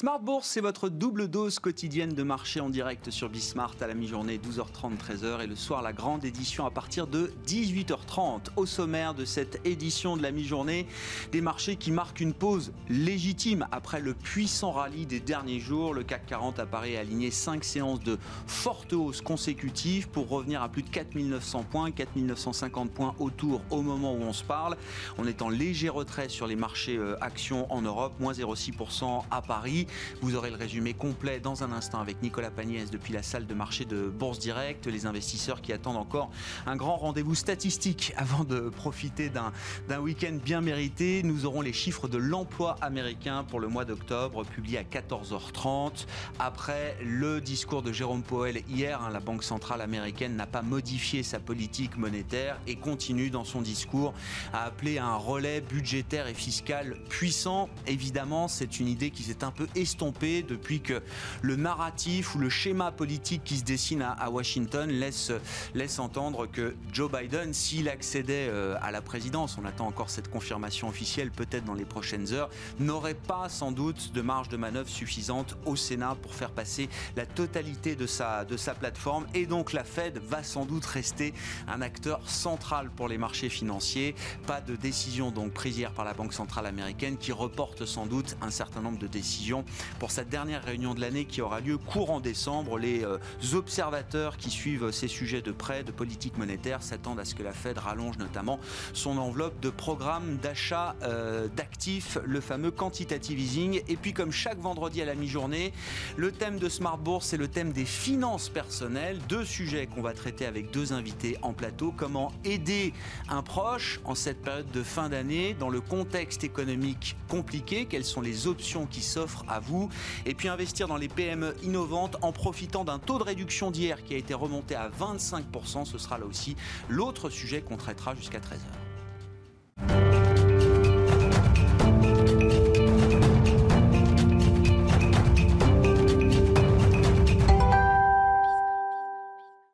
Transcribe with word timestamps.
Smart 0.00 0.18
Bourse, 0.18 0.46
c'est 0.46 0.62
votre 0.62 0.88
double 0.88 1.28
dose 1.28 1.58
quotidienne 1.58 2.14
de 2.14 2.22
marché 2.22 2.58
en 2.60 2.70
direct 2.70 3.10
sur 3.10 3.28
Bismart 3.28 3.74
à 3.82 3.86
la 3.86 3.92
mi-journée, 3.92 4.38
12h30, 4.38 4.96
13h, 4.96 5.42
et 5.42 5.46
le 5.46 5.54
soir, 5.54 5.82
la 5.82 5.92
grande 5.92 6.24
édition 6.24 6.64
à 6.64 6.70
partir 6.70 7.06
de 7.06 7.30
18h30. 7.46 8.46
Au 8.56 8.64
sommaire 8.64 9.12
de 9.12 9.26
cette 9.26 9.60
édition 9.66 10.16
de 10.16 10.22
la 10.22 10.30
mi-journée, 10.30 10.86
des 11.32 11.42
marchés 11.42 11.76
qui 11.76 11.90
marquent 11.90 12.20
une 12.20 12.32
pause 12.32 12.72
légitime 12.88 13.66
après 13.72 14.00
le 14.00 14.14
puissant 14.14 14.70
rallye 14.70 15.04
des 15.04 15.20
derniers 15.20 15.60
jours. 15.60 15.92
Le 15.92 16.02
CAC 16.02 16.24
40 16.24 16.60
apparaît 16.60 16.96
aligné 16.96 17.30
5 17.30 17.62
séances 17.62 18.00
de 18.00 18.16
forte 18.46 18.94
hausse 18.94 19.20
consécutive 19.20 20.08
pour 20.08 20.30
revenir 20.30 20.62
à 20.62 20.70
plus 20.70 20.82
de 20.82 20.88
4900 20.88 21.66
points, 21.70 21.90
4950 21.90 22.90
points 22.90 23.14
autour 23.18 23.60
au 23.68 23.82
moment 23.82 24.14
où 24.14 24.22
on 24.22 24.32
se 24.32 24.44
parle. 24.44 24.78
On 25.18 25.26
est 25.26 25.42
en 25.42 25.50
léger 25.50 25.90
retrait 25.90 26.30
sur 26.30 26.46
les 26.46 26.56
marchés 26.56 26.96
euh, 26.96 27.22
actions 27.22 27.70
en 27.70 27.82
Europe, 27.82 28.14
moins 28.18 28.32
0,6% 28.32 29.24
à 29.30 29.42
Paris. 29.42 29.86
Vous 30.20 30.36
aurez 30.36 30.50
le 30.50 30.56
résumé 30.56 30.94
complet 30.94 31.40
dans 31.40 31.62
un 31.62 31.72
instant 31.72 32.00
avec 32.00 32.22
Nicolas 32.22 32.50
Pagnès 32.50 32.90
depuis 32.90 33.12
la 33.12 33.22
salle 33.22 33.46
de 33.46 33.54
marché 33.54 33.84
de 33.84 34.08
Bourse 34.08 34.38
Direct. 34.38 34.86
Les 34.86 35.06
investisseurs 35.06 35.60
qui 35.60 35.72
attendent 35.72 35.96
encore 35.96 36.30
un 36.66 36.76
grand 36.76 36.96
rendez-vous 36.96 37.34
statistique 37.34 38.12
avant 38.16 38.44
de 38.44 38.68
profiter 38.68 39.30
d'un 39.30 40.00
week-end 40.00 40.36
bien 40.44 40.60
mérité. 40.60 41.22
Nous 41.22 41.46
aurons 41.46 41.60
les 41.60 41.72
chiffres 41.72 42.08
de 42.08 42.18
l'emploi 42.18 42.76
américain 42.80 43.44
pour 43.44 43.60
le 43.60 43.68
mois 43.68 43.84
d'octobre, 43.84 44.44
publiés 44.44 44.78
à 44.78 44.82
14h30. 44.82 46.06
Après 46.38 46.96
le 47.04 47.40
discours 47.40 47.82
de 47.82 47.92
Jérôme 47.92 48.22
Powell 48.22 48.62
hier, 48.68 49.00
hein, 49.02 49.10
la 49.10 49.20
Banque 49.20 49.44
centrale 49.44 49.80
américaine 49.80 50.36
n'a 50.36 50.46
pas 50.46 50.62
modifié 50.62 51.22
sa 51.22 51.40
politique 51.40 51.96
monétaire 51.96 52.58
et 52.66 52.76
continue 52.76 53.30
dans 53.30 53.44
son 53.44 53.60
discours 53.60 54.14
à 54.52 54.64
appeler 54.64 54.98
un 54.98 55.16
relais 55.16 55.60
budgétaire 55.60 56.26
et 56.26 56.34
fiscal 56.34 56.96
puissant. 57.08 57.68
Évidemment, 57.86 58.48
c'est 58.48 58.80
une 58.80 58.88
idée 58.88 59.10
qui 59.10 59.22
s'est 59.22 59.44
un 59.44 59.50
peu 59.50 59.66
estompé 59.80 60.42
depuis 60.42 60.80
que 60.80 61.02
le 61.42 61.56
narratif 61.56 62.34
ou 62.34 62.38
le 62.38 62.48
schéma 62.48 62.92
politique 62.92 63.42
qui 63.44 63.58
se 63.58 63.64
dessine 63.64 64.02
à, 64.02 64.30
Washington 64.30 64.90
laisse, 64.90 65.32
laisse 65.74 65.98
entendre 65.98 66.46
que 66.46 66.74
Joe 66.92 67.10
Biden, 67.10 67.52
s'il 67.52 67.88
accédait 67.88 68.48
euh, 68.48 68.76
à 68.80 68.90
la 68.90 69.02
présidence, 69.02 69.58
on 69.60 69.64
attend 69.64 69.86
encore 69.86 70.10
cette 70.10 70.30
confirmation 70.30 70.88
officielle 70.88 71.30
peut-être 71.30 71.64
dans 71.64 71.74
les 71.74 71.84
prochaines 71.84 72.32
heures, 72.32 72.50
n'aurait 72.78 73.14
pas 73.14 73.48
sans 73.48 73.72
doute 73.72 74.12
de 74.12 74.20
marge 74.20 74.48
de 74.48 74.56
manœuvre 74.56 74.88
suffisante 74.88 75.56
au 75.66 75.76
Sénat 75.76 76.16
pour 76.22 76.34
faire 76.34 76.50
passer 76.50 76.88
la 77.16 77.26
totalité 77.26 77.96
de 77.96 78.06
sa, 78.06 78.44
de 78.44 78.56
sa 78.56 78.74
plateforme. 78.74 79.26
Et 79.34 79.46
donc 79.46 79.72
la 79.72 79.84
Fed 79.84 80.18
va 80.18 80.42
sans 80.42 80.64
doute 80.64 80.84
rester 80.86 81.34
un 81.68 81.82
acteur 81.82 82.28
central 82.28 82.90
pour 82.90 83.08
les 83.08 83.18
marchés 83.18 83.48
financiers. 83.48 84.14
Pas 84.46 84.60
de 84.60 84.76
décision 84.76 85.30
donc 85.30 85.52
prise 85.52 85.78
hier 85.78 85.92
par 85.92 86.04
la 86.04 86.14
Banque 86.14 86.32
centrale 86.32 86.66
américaine 86.66 87.16
qui 87.16 87.32
reporte 87.32 87.86
sans 87.86 88.06
doute 88.06 88.36
un 88.40 88.50
certain 88.50 88.80
nombre 88.80 88.98
de 88.98 89.06
décisions 89.06 89.59
pour 89.98 90.10
cette 90.10 90.28
dernière 90.28 90.64
réunion 90.64 90.94
de 90.94 91.00
l'année 91.00 91.24
qui 91.24 91.42
aura 91.42 91.60
lieu 91.60 91.78
courant 91.78 92.20
décembre. 92.20 92.78
Les 92.78 93.04
euh, 93.04 93.18
observateurs 93.54 94.36
qui 94.36 94.50
suivent 94.50 94.90
ces 94.90 95.08
sujets 95.08 95.42
de 95.42 95.52
près 95.52 95.84
de 95.84 95.92
politique 95.92 96.38
monétaire 96.38 96.82
s'attendent 96.82 97.20
à 97.20 97.24
ce 97.24 97.34
que 97.34 97.42
la 97.42 97.52
Fed 97.52 97.78
rallonge 97.78 98.18
notamment 98.18 98.58
son 98.92 99.18
enveloppe 99.18 99.60
de 99.60 99.70
programme 99.70 100.38
d'achat 100.42 100.94
euh, 101.02 101.48
d'actifs, 101.48 102.18
le 102.24 102.40
fameux 102.40 102.70
quantitative 102.70 103.38
easing. 103.38 103.82
Et 103.88 103.96
puis 103.96 104.12
comme 104.12 104.32
chaque 104.32 104.58
vendredi 104.58 105.02
à 105.02 105.04
la 105.04 105.14
mi-journée, 105.14 105.72
le 106.16 106.32
thème 106.32 106.58
de 106.58 106.68
Smart 106.68 106.98
Bourse, 106.98 107.26
c'est 107.26 107.36
le 107.36 107.48
thème 107.48 107.72
des 107.72 107.84
finances 107.84 108.48
personnelles. 108.48 109.18
Deux 109.28 109.44
sujets 109.44 109.86
qu'on 109.86 110.02
va 110.02 110.12
traiter 110.12 110.46
avec 110.46 110.70
deux 110.70 110.92
invités 110.92 111.36
en 111.42 111.52
plateau. 111.52 111.92
Comment 111.96 112.32
aider 112.44 112.92
un 113.28 113.42
proche 113.42 114.00
en 114.04 114.14
cette 114.14 114.42
période 114.42 114.70
de 114.70 114.82
fin 114.82 115.08
d'année 115.08 115.54
dans 115.54 115.68
le 115.68 115.80
contexte 115.80 116.44
économique 116.44 117.16
compliqué? 117.28 117.86
Quelles 117.86 118.04
sont 118.04 118.20
les 118.20 118.46
options 118.46 118.86
qui 118.86 119.02
s'offrent 119.02 119.44
à 119.52 119.60
vous. 119.60 119.88
Et 120.26 120.34
puis 120.34 120.48
investir 120.48 120.88
dans 120.88 120.96
les 120.96 121.08
PME 121.08 121.56
innovantes 121.62 122.16
en 122.22 122.32
profitant 122.32 122.84
d'un 122.84 122.98
taux 122.98 123.18
de 123.18 123.24
réduction 123.24 123.70
d'hier 123.70 124.02
qui 124.04 124.14
a 124.14 124.16
été 124.16 124.34
remonté 124.34 124.74
à 124.74 124.88
25%. 124.88 125.84
Ce 125.84 125.98
sera 125.98 126.18
là 126.18 126.26
aussi 126.26 126.56
l'autre 126.88 127.30
sujet 127.30 127.62
qu'on 127.62 127.76
traitera 127.76 128.14
jusqu'à 128.14 128.38
13h. 128.38 128.90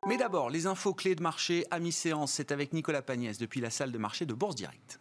Mais 0.07 0.17
d'abord, 0.17 0.51
les 0.51 0.67
infos 0.67 0.95
clés 0.95 1.17
de 1.17 1.23
marché 1.23 1.67
à 1.71 1.81
mi-séance, 1.81 2.33
c'est 2.33 2.53
avec 2.53 2.73
Nicolas 2.73 3.03
Pagnès 3.03 3.39
depuis 3.39 3.61
la 3.61 3.71
salle 3.71 3.91
de 3.91 3.99
marché 3.99 4.25
de 4.25 4.35
Bourse 4.35 4.55
Direct. 4.55 5.01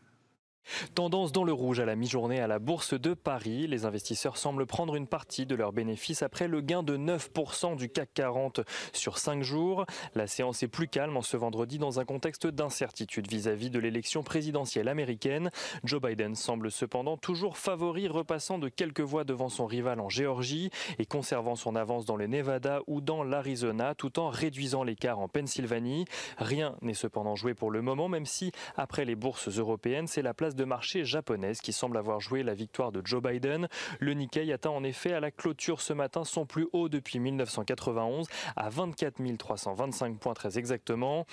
Tendance 0.93 1.31
dans 1.31 1.43
le 1.43 1.53
rouge 1.53 1.79
à 1.79 1.85
la 1.85 1.95
mi-journée 1.95 2.39
à 2.39 2.47
la 2.47 2.59
Bourse 2.59 2.93
de 2.93 3.13
Paris. 3.13 3.67
Les 3.67 3.85
investisseurs 3.85 4.37
semblent 4.37 4.65
prendre 4.65 4.95
une 4.95 5.07
partie 5.07 5.45
de 5.45 5.55
leurs 5.55 5.73
bénéfices 5.73 6.23
après 6.23 6.47
le 6.47 6.61
gain 6.61 6.83
de 6.83 6.97
9% 6.97 7.75
du 7.75 7.89
CAC 7.89 8.09
40 8.13 8.61
sur 8.93 9.17
5 9.17 9.43
jours. 9.43 9.85
La 10.15 10.27
séance 10.27 10.63
est 10.63 10.67
plus 10.67 10.87
calme 10.87 11.17
en 11.17 11.21
ce 11.21 11.37
vendredi 11.37 11.77
dans 11.77 11.99
un 11.99 12.05
contexte 12.05 12.47
d'incertitude 12.47 13.29
vis-à-vis 13.29 13.69
de 13.69 13.79
l'élection 13.79 14.23
présidentielle 14.23 14.87
américaine. 14.87 15.51
Joe 15.83 16.01
Biden 16.01 16.35
semble 16.35 16.71
cependant 16.71 17.17
toujours 17.17 17.57
favori, 17.57 18.07
repassant 18.07 18.57
de 18.57 18.69
quelques 18.69 19.01
voix 19.01 19.23
devant 19.23 19.49
son 19.49 19.65
rival 19.65 19.99
en 19.99 20.09
Géorgie 20.09 20.69
et 20.99 21.05
conservant 21.05 21.55
son 21.55 21.75
avance 21.75 22.05
dans 22.05 22.15
le 22.15 22.27
Nevada 22.27 22.81
ou 22.87 23.01
dans 23.01 23.23
l'Arizona 23.23 23.95
tout 23.95 24.19
en 24.19 24.29
réduisant 24.29 24.83
l'écart 24.83 25.19
en 25.19 25.27
Pennsylvanie. 25.27 26.05
Rien 26.37 26.75
n'est 26.81 26.93
cependant 26.93 27.35
joué 27.35 27.53
pour 27.53 27.71
le 27.71 27.81
moment, 27.81 28.07
même 28.07 28.25
si 28.25 28.51
après 28.75 29.05
les 29.05 29.15
bourses 29.15 29.49
européennes, 29.49 30.07
c'est 30.07 30.21
la 30.21 30.33
place 30.33 30.54
de 30.55 30.63
marché 30.63 31.05
japonaise 31.05 31.59
qui 31.61 31.73
semble 31.73 31.97
avoir 31.97 32.19
joué 32.19 32.43
la 32.43 32.53
victoire 32.53 32.91
de 32.91 33.01
Joe 33.05 33.21
Biden. 33.21 33.67
Le 33.99 34.13
Nikkei 34.13 34.51
atteint 34.51 34.69
en 34.69 34.83
effet 34.83 35.13
à 35.13 35.19
la 35.19 35.31
clôture 35.31 35.81
ce 35.81 35.93
matin 35.93 36.23
son 36.23 36.45
plus 36.45 36.67
haut 36.73 36.89
depuis 36.89 37.19
1991 37.19 38.27
à 38.55 38.69
24 38.69 39.15
325 39.37 40.19
points 40.19 40.33
très 40.33 40.57
exactement. 40.57 41.25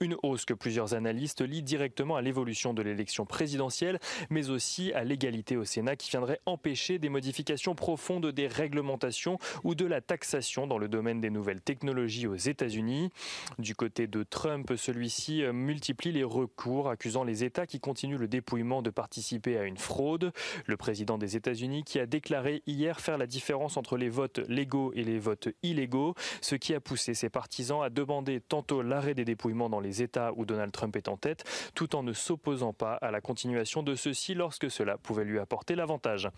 Une 0.00 0.16
hausse 0.22 0.44
que 0.44 0.54
plusieurs 0.54 0.94
analystes 0.94 1.42
lient 1.42 1.62
directement 1.62 2.16
à 2.16 2.22
l'évolution 2.22 2.74
de 2.74 2.82
l'élection 2.82 3.26
présidentielle, 3.26 3.98
mais 4.30 4.50
aussi 4.50 4.92
à 4.92 5.04
l'égalité 5.04 5.56
au 5.56 5.64
Sénat 5.64 5.96
qui 5.96 6.10
viendrait 6.10 6.40
empêcher 6.46 6.98
des 6.98 7.08
modifications 7.08 7.74
profondes 7.74 8.26
des 8.26 8.46
réglementations 8.46 9.38
ou 9.64 9.74
de 9.74 9.84
la 9.84 10.00
taxation 10.00 10.66
dans 10.66 10.78
le 10.78 10.88
domaine 10.88 11.20
des 11.20 11.30
nouvelles 11.30 11.60
technologies 11.60 12.26
aux 12.26 12.36
États-Unis. 12.36 13.10
Du 13.58 13.74
côté 13.74 14.06
de 14.06 14.22
Trump, 14.22 14.72
celui-ci 14.76 15.42
multiplie 15.52 16.12
les 16.12 16.24
recours 16.24 16.88
accusant 16.88 17.24
les 17.24 17.44
États 17.44 17.66
qui 17.66 17.80
continuent 17.80 18.18
le 18.18 18.28
dépouillement 18.28 18.69
de 18.80 18.90
participer 18.90 19.58
à 19.58 19.64
une 19.64 19.76
fraude. 19.76 20.32
Le 20.66 20.76
président 20.76 21.18
des 21.18 21.36
États-Unis 21.36 21.82
qui 21.84 21.98
a 21.98 22.06
déclaré 22.06 22.62
hier 22.66 23.00
faire 23.00 23.18
la 23.18 23.26
différence 23.26 23.76
entre 23.76 23.96
les 23.96 24.08
votes 24.08 24.38
légaux 24.48 24.92
et 24.94 25.02
les 25.02 25.18
votes 25.18 25.48
illégaux, 25.64 26.14
ce 26.40 26.54
qui 26.54 26.74
a 26.74 26.80
poussé 26.80 27.14
ses 27.14 27.28
partisans 27.28 27.82
à 27.82 27.90
demander 27.90 28.40
tantôt 28.40 28.82
l'arrêt 28.82 29.14
des 29.14 29.24
dépouillements 29.24 29.68
dans 29.68 29.80
les 29.80 30.02
États 30.02 30.32
où 30.36 30.44
Donald 30.44 30.72
Trump 30.72 30.94
est 30.96 31.08
en 31.08 31.16
tête, 31.16 31.44
tout 31.74 31.96
en 31.96 32.02
ne 32.02 32.12
s'opposant 32.12 32.72
pas 32.72 32.94
à 32.94 33.10
la 33.10 33.20
continuation 33.20 33.82
de 33.82 33.94
ceux-ci 33.94 34.34
lorsque 34.34 34.70
cela 34.70 34.96
pouvait 34.96 35.24
lui 35.24 35.40
apporter 35.40 35.74
l'avantage. 35.74 36.28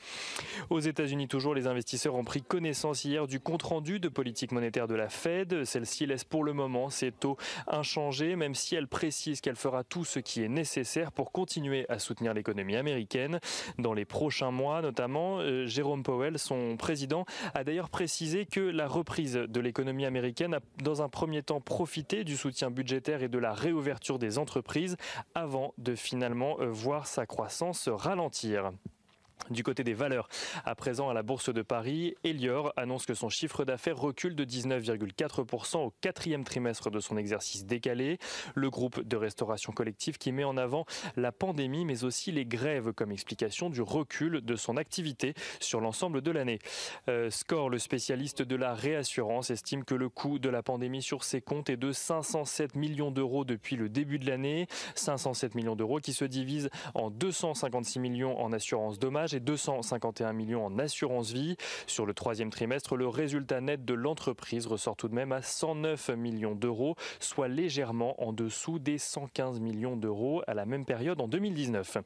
Aux 0.70 0.80
États-Unis 0.80 1.28
toujours, 1.28 1.54
les 1.54 1.66
investisseurs 1.66 2.14
ont 2.14 2.24
pris 2.24 2.42
connaissance 2.42 3.04
hier 3.04 3.26
du 3.26 3.40
compte-rendu 3.40 4.00
de 4.00 4.08
politique 4.08 4.52
monétaire 4.52 4.88
de 4.88 4.94
la 4.94 5.08
Fed. 5.08 5.64
Celle-ci 5.64 6.06
laisse 6.06 6.24
pour 6.24 6.44
le 6.44 6.52
moment 6.52 6.88
ses 6.88 7.12
taux 7.12 7.36
inchangés, 7.66 8.36
même 8.36 8.54
si 8.54 8.74
elle 8.74 8.88
précise 8.88 9.40
qu'elle 9.40 9.56
fera 9.56 9.82
tout 9.84 10.04
ce 10.04 10.20
qui 10.20 10.42
est 10.42 10.48
nécessaire 10.48 11.10
pour 11.10 11.32
continuer 11.32 11.86
à 11.88 11.98
soutenir 11.98 12.21
l'économie 12.32 12.76
américaine. 12.76 13.40
Dans 13.78 13.92
les 13.92 14.04
prochains 14.04 14.50
mois, 14.50 14.82
notamment, 14.82 15.38
euh, 15.38 15.66
Jérôme 15.66 16.02
Powell, 16.02 16.38
son 16.38 16.76
président, 16.76 17.24
a 17.54 17.64
d'ailleurs 17.64 17.90
précisé 17.90 18.46
que 18.46 18.60
la 18.60 18.86
reprise 18.86 19.34
de 19.34 19.60
l'économie 19.60 20.06
américaine 20.06 20.54
a 20.54 20.60
dans 20.82 21.02
un 21.02 21.08
premier 21.08 21.42
temps 21.42 21.60
profité 21.60 22.24
du 22.24 22.36
soutien 22.36 22.70
budgétaire 22.70 23.22
et 23.22 23.28
de 23.28 23.38
la 23.38 23.52
réouverture 23.52 24.18
des 24.18 24.38
entreprises 24.38 24.96
avant 25.34 25.74
de 25.78 25.94
finalement 25.94 26.60
euh, 26.60 26.66
voir 26.66 27.06
sa 27.06 27.26
croissance 27.26 27.88
ralentir. 27.88 28.72
Du 29.50 29.62
côté 29.62 29.84
des 29.84 29.94
valeurs, 29.94 30.28
à 30.64 30.74
présent 30.74 31.08
à 31.08 31.14
la 31.14 31.22
Bourse 31.22 31.52
de 31.52 31.62
Paris, 31.62 32.14
Elior 32.24 32.72
annonce 32.76 33.06
que 33.06 33.14
son 33.14 33.28
chiffre 33.28 33.64
d'affaires 33.64 33.98
recule 33.98 34.36
de 34.36 34.44
19,4% 34.44 35.78
au 35.78 35.92
quatrième 36.00 36.44
trimestre 36.44 36.90
de 36.90 37.00
son 37.00 37.16
exercice 37.16 37.66
décalé. 37.66 38.18
Le 38.54 38.70
groupe 38.70 39.00
de 39.02 39.16
restauration 39.16 39.72
collective 39.72 40.18
qui 40.18 40.32
met 40.32 40.44
en 40.44 40.56
avant 40.56 40.86
la 41.16 41.32
pandémie 41.32 41.84
mais 41.84 42.04
aussi 42.04 42.32
les 42.32 42.46
grèves 42.46 42.92
comme 42.92 43.10
explication 43.10 43.68
du 43.68 43.82
recul 43.82 44.40
de 44.42 44.56
son 44.56 44.76
activité 44.76 45.34
sur 45.60 45.80
l'ensemble 45.80 46.22
de 46.22 46.30
l'année. 46.30 46.58
Euh, 47.08 47.30
Score, 47.30 47.68
le 47.68 47.78
spécialiste 47.78 48.42
de 48.42 48.56
la 48.56 48.74
réassurance, 48.74 49.50
estime 49.50 49.84
que 49.84 49.94
le 49.94 50.08
coût 50.08 50.38
de 50.38 50.48
la 50.48 50.62
pandémie 50.62 51.02
sur 51.02 51.24
ses 51.24 51.40
comptes 51.40 51.68
est 51.68 51.76
de 51.76 51.92
507 51.92 52.76
millions 52.76 53.10
d'euros 53.10 53.44
depuis 53.44 53.76
le 53.76 53.88
début 53.88 54.18
de 54.18 54.26
l'année. 54.26 54.66
507 54.94 55.54
millions 55.54 55.76
d'euros 55.76 55.98
qui 56.00 56.12
se 56.12 56.24
divisent 56.24 56.70
en 56.94 57.10
256 57.10 57.98
millions 57.98 58.40
en 58.40 58.52
assurance 58.52 58.98
dommage 58.98 59.31
et 59.34 59.40
251 59.40 60.32
millions 60.32 60.66
en 60.66 60.78
assurance 60.78 61.32
vie. 61.32 61.56
Sur 61.86 62.06
le 62.06 62.14
troisième 62.14 62.50
trimestre, 62.50 62.96
le 62.96 63.08
résultat 63.08 63.60
net 63.60 63.84
de 63.84 63.94
l'entreprise 63.94 64.66
ressort 64.66 64.96
tout 64.96 65.08
de 65.08 65.14
même 65.14 65.32
à 65.32 65.42
109 65.42 66.10
millions 66.10 66.54
d'euros, 66.54 66.96
soit 67.20 67.48
légèrement 67.48 68.22
en 68.22 68.32
dessous 68.32 68.78
des 68.78 68.98
115 68.98 69.60
millions 69.60 69.96
d'euros 69.96 70.42
à 70.46 70.54
la 70.54 70.66
même 70.66 70.84
période 70.84 71.20
en 71.20 71.28
2019. 71.28 71.98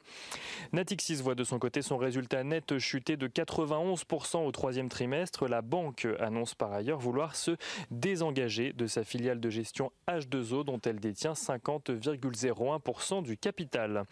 Natixis 0.73 1.15
voit 1.15 1.35
de 1.35 1.43
son 1.43 1.59
côté 1.59 1.81
son 1.81 1.97
résultat 1.97 2.43
net 2.43 2.77
chuter 2.77 3.17
de 3.17 3.27
91% 3.27 4.45
au 4.45 4.51
troisième 4.51 4.89
trimestre. 4.89 5.47
La 5.47 5.61
banque 5.61 6.07
annonce 6.19 6.55
par 6.55 6.73
ailleurs 6.73 6.99
vouloir 6.99 7.35
se 7.35 7.51
désengager 7.91 8.73
de 8.73 8.87
sa 8.87 9.03
filiale 9.03 9.39
de 9.39 9.49
gestion 9.49 9.91
H2O 10.07 10.63
dont 10.63 10.79
elle 10.85 10.99
détient 10.99 11.33
50,01% 11.33 13.23
du 13.23 13.37
capital. 13.37 14.03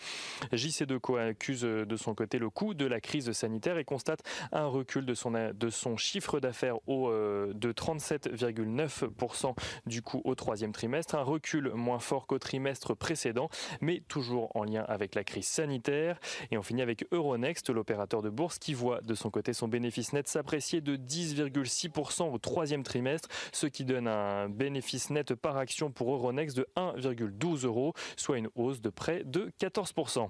JC2Co 0.53 1.29
accuse 1.29 1.62
de 1.62 1.95
son 1.95 2.13
côté 2.13 2.39
le 2.39 2.50
coût 2.50 2.73
de 2.73 2.85
la 2.85 3.00
crise 3.06 3.31
sanitaire 3.31 3.78
et 3.78 3.86
constate 3.86 4.22
un 4.52 4.66
recul 4.66 5.06
de 5.06 5.13
son, 5.13 5.31
de 5.31 5.69
son 5.69 5.96
chiffre 5.96 6.40
d'affaires 6.40 6.78
euh, 6.90 7.54
de 7.54 7.72
37,9% 7.72 9.54
du 9.86 10.02
coût 10.02 10.22
au 10.25 10.36
troisième 10.36 10.72
trimestre, 10.72 11.16
un 11.16 11.24
recul 11.24 11.72
moins 11.74 12.00
fort 12.00 12.28
qu'au 12.28 12.40
trimestre 12.40 12.96
précédent, 12.96 13.50
mais 13.80 14.02
toujours 14.07 14.52
en 14.56 14.63
lien 14.63 14.84
avec 14.88 15.16
la 15.16 15.24
crise 15.24 15.48
sanitaire. 15.48 16.19
Et 16.52 16.57
on 16.57 16.63
finit 16.63 16.81
avec 16.81 17.06
Euronext, 17.12 17.69
l'opérateur 17.69 18.22
de 18.22 18.30
bourse 18.30 18.57
qui 18.60 18.74
voit 18.74 19.02
de 19.02 19.13
son 19.13 19.30
côté 19.30 19.54
son 19.54 19.68
bénéfice 19.68 20.12
net 20.13 20.28
s'apprécier 20.28 20.81
de 20.81 20.98
10,6% 20.98 22.34
au 22.34 22.38
troisième 22.40 22.84
trimestre, 22.84 23.30
ce 23.51 23.68
qui 23.68 23.86
donne 23.86 24.08
un 24.08 24.50
bénéfice 24.50 25.12
net 25.12 25.36
par 25.36 25.58
action 25.58 25.92
pour 25.92 26.12
Euronext 26.12 26.58
de 26.58 26.68
1,12 26.75 27.66
euros, 27.66 27.94
soit 28.18 28.38
une 28.38 28.50
hausse 28.56 28.81
de 28.81 28.90
près 28.90 29.24
de 29.24 29.51
14%. 29.60 30.30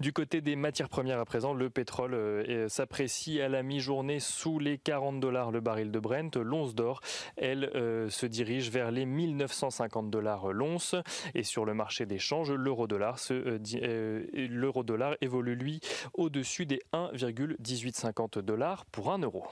Du 0.00 0.12
côté 0.12 0.40
des 0.40 0.56
matières 0.56 0.88
premières 0.88 1.20
à 1.20 1.24
présent, 1.24 1.54
le 1.54 1.70
pétrole 1.70 2.14
euh, 2.14 2.68
s'apprécie 2.68 3.40
à 3.40 3.48
la 3.48 3.62
mi-journée 3.62 4.20
sous 4.20 4.58
les 4.58 4.78
40 4.78 5.20
dollars 5.20 5.50
le 5.50 5.60
baril 5.60 5.90
de 5.90 5.98
Brent. 5.98 6.36
L'once 6.36 6.74
d'or, 6.74 7.00
elle, 7.36 7.70
euh, 7.74 8.08
se 8.10 8.26
dirige 8.26 8.70
vers 8.70 8.90
les 8.90 9.06
1950 9.06 10.10
dollars 10.10 10.52
l'once. 10.52 10.94
Et 11.34 11.42
sur 11.42 11.64
le 11.64 11.74
marché 11.74 12.06
des 12.06 12.18
changes, 12.18 12.50
l'euro-dollar 12.50 13.18
euh, 13.30 15.14
évolue 15.20 15.54
lui 15.54 15.80
au-dessus 16.14 16.66
des 16.66 16.80
1,1850 16.92 18.40
dollars 18.40 18.84
pour 18.86 19.12
1 19.12 19.18
euro. 19.18 19.46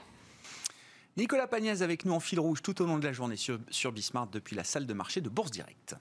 Nicolas 1.15 1.47
Pagnès 1.47 1.81
avec 1.81 2.05
nous 2.05 2.13
en 2.13 2.19
fil 2.19 2.39
rouge 2.39 2.61
tout 2.63 2.81
au 2.81 2.85
long 2.85 2.97
de 2.97 3.05
la 3.05 3.13
journée 3.13 3.35
sur, 3.35 3.59
sur 3.69 3.91
Bismarck 3.91 4.31
depuis 4.31 4.55
la 4.55 4.63
salle 4.63 4.87
de 4.87 4.93
marché 4.93 5.21
de 5.21 5.29
Bourse 5.29 5.51
Directe. 5.51 5.95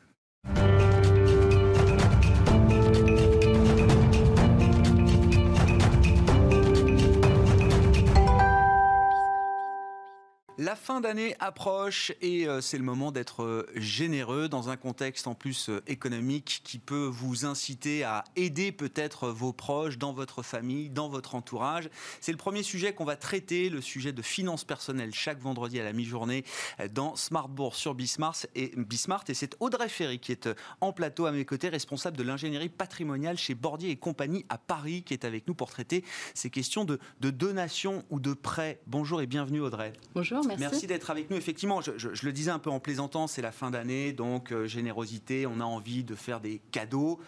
La 10.72 10.76
fin 10.76 11.02
d'année 11.02 11.36
approche 11.38 12.12
et 12.22 12.48
euh, 12.48 12.62
c'est 12.62 12.78
le 12.78 12.82
moment 12.82 13.12
d'être 13.12 13.42
euh, 13.42 13.66
généreux 13.74 14.48
dans 14.48 14.70
un 14.70 14.78
contexte 14.78 15.26
en 15.26 15.34
plus 15.34 15.68
euh, 15.68 15.82
économique 15.86 16.62
qui 16.64 16.78
peut 16.78 17.04
vous 17.04 17.44
inciter 17.44 18.04
à 18.04 18.24
aider 18.36 18.72
peut-être 18.72 19.28
vos 19.28 19.52
proches 19.52 19.98
dans 19.98 20.14
votre 20.14 20.42
famille, 20.42 20.88
dans 20.88 21.10
votre 21.10 21.34
entourage. 21.34 21.90
C'est 22.22 22.32
le 22.32 22.38
premier 22.38 22.62
sujet 22.62 22.94
qu'on 22.94 23.04
va 23.04 23.16
traiter, 23.16 23.68
le 23.68 23.82
sujet 23.82 24.14
de 24.14 24.22
finances 24.22 24.64
personnelles 24.64 25.12
chaque 25.12 25.42
vendredi 25.42 25.78
à 25.78 25.84
la 25.84 25.92
mi-journée 25.92 26.42
dans 26.90 27.16
Smart 27.16 27.50
Bourse 27.50 27.76
sur 27.76 27.94
Bismart 27.94 28.36
et 28.54 28.72
Bismart 28.74 29.24
et 29.28 29.34
c'est 29.34 29.54
Audrey 29.60 29.90
Ferry 29.90 30.20
qui 30.20 30.32
est 30.32 30.48
en 30.80 30.94
plateau 30.94 31.26
à 31.26 31.32
mes 31.32 31.44
côtés, 31.44 31.68
responsable 31.68 32.16
de 32.16 32.22
l'ingénierie 32.22 32.70
patrimoniale 32.70 33.36
chez 33.36 33.54
Bordier 33.54 33.90
et 33.90 33.96
compagnie 33.96 34.46
à 34.48 34.56
Paris 34.56 35.02
qui 35.02 35.12
est 35.12 35.26
avec 35.26 35.46
nous 35.48 35.54
pour 35.54 35.68
traiter 35.68 36.02
ces 36.32 36.48
questions 36.48 36.86
de, 36.86 36.98
de 37.20 37.28
donation 37.28 38.04
ou 38.08 38.20
de 38.20 38.32
prêt. 38.32 38.80
Bonjour 38.86 39.20
et 39.20 39.26
bienvenue 39.26 39.60
Audrey. 39.60 39.92
Bonjour. 40.14 40.42
Merci, 40.46 40.61
d'être 40.70 41.10
avec 41.10 41.30
nous. 41.30 41.36
Effectivement, 41.36 41.80
je, 41.80 42.08
le 42.24 42.32
disais 42.32 42.50
un 42.50 42.58
peu 42.58 42.70
en 42.70 42.80
plaisantant, 42.80 43.26
c'est 43.26 43.42
la 43.42 43.52
fin 43.52 43.70
d'année, 43.70 44.12
donc 44.12 44.52
euh, 44.52 44.66
générosité, 44.66 45.46
on 45.46 45.60
a 45.60 45.64
envie 45.64 46.04
de 46.04 46.14
faire 46.14 46.40
des 46.40 46.60
cadeaux. 46.70 47.20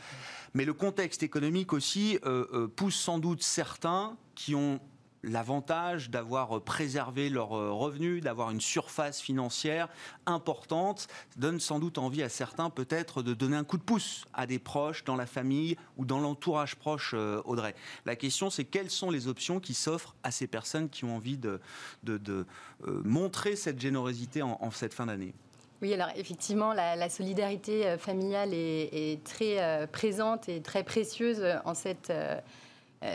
Mais 0.54 0.64
le 0.64 0.72
contexte 0.72 1.22
économique 1.22 1.72
aussi 1.72 2.18
euh, 2.24 2.46
euh, 2.52 2.68
pousse 2.68 2.96
sans 2.96 3.18
doute 3.18 3.42
certains 3.42 4.16
qui 4.34 4.54
ont 4.54 4.80
l'avantage 5.24 6.10
d'avoir 6.10 6.60
préservé 6.62 7.28
leurs 7.28 7.50
revenus, 7.50 8.22
d'avoir 8.22 8.50
une 8.50 8.60
surface 8.60 9.20
financière 9.20 9.88
importante, 10.26 11.08
donne 11.36 11.60
sans 11.60 11.78
doute 11.78 11.98
envie 11.98 12.22
à 12.22 12.28
certains 12.28 12.70
peut-être 12.70 13.22
de 13.22 13.34
donner 13.34 13.56
un 13.56 13.64
coup 13.64 13.78
de 13.78 13.82
pouce 13.82 14.24
à 14.32 14.46
des 14.46 14.58
proches 14.58 15.04
dans 15.04 15.16
la 15.16 15.26
famille 15.26 15.76
ou 15.96 16.04
dans 16.04 16.20
l'entourage 16.20 16.76
proche, 16.76 17.12
euh, 17.14 17.42
Audrey. 17.44 17.74
La 18.04 18.16
question, 18.16 18.50
c'est 18.50 18.64
quelles 18.64 18.90
sont 18.90 19.10
les 19.10 19.28
options 19.28 19.60
qui 19.60 19.74
s'offrent 19.74 20.14
à 20.22 20.30
ces 20.30 20.46
personnes 20.46 20.88
qui 20.88 21.04
ont 21.04 21.16
envie 21.16 21.38
de, 21.38 21.60
de, 22.02 22.46
euh, 22.86 23.00
montrer 23.04 23.56
cette 23.56 23.80
générosité 23.80 24.42
en, 24.42 24.70
cette 24.70 24.94
fin 24.94 25.06
d'année? 25.06 25.34
Oui, 25.82 25.92
alors 25.92 26.08
effectivement, 26.16 26.72
la, 26.72 27.08
solidarité 27.08 27.86
euh, 27.86 27.98
familiale 27.98 28.50
est, 28.52 29.22
très 29.24 29.86
présente 29.88 30.48
et 30.48 30.60
très 30.60 30.82
précieuse 30.82 31.44
en 31.64 31.74
cette 31.74 32.10
euh, 32.10 32.40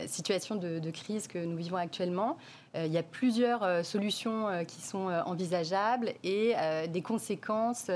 situation 0.08 0.56
de, 0.56 0.92
crise 0.92 1.28
que 1.28 1.40
nous 1.40 1.58
vivons 1.58 1.78
actuellement. 1.78 2.38
Euh, 2.76 2.86
il 2.86 2.92
y 2.92 2.98
a 2.98 3.04
plusieurs 3.04 3.64
euh, 3.64 3.84
solutions 3.84 4.66
qui 4.68 4.82
sont 4.82 5.08
envisageables 5.26 6.14
et 6.24 6.56
des 6.88 7.02
conséquences 7.02 7.90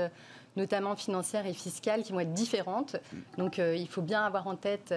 notamment 0.56 0.94
financières 0.94 1.46
et 1.46 1.52
fiscales, 1.52 2.04
qui 2.04 2.12
vont 2.12 2.20
être 2.20 2.32
différentes. 2.32 2.96
Donc 3.38 3.58
il 3.58 3.88
faut 3.88 4.02
bien 4.02 4.24
avoir 4.24 4.46
en 4.46 4.54
tête 4.54 4.94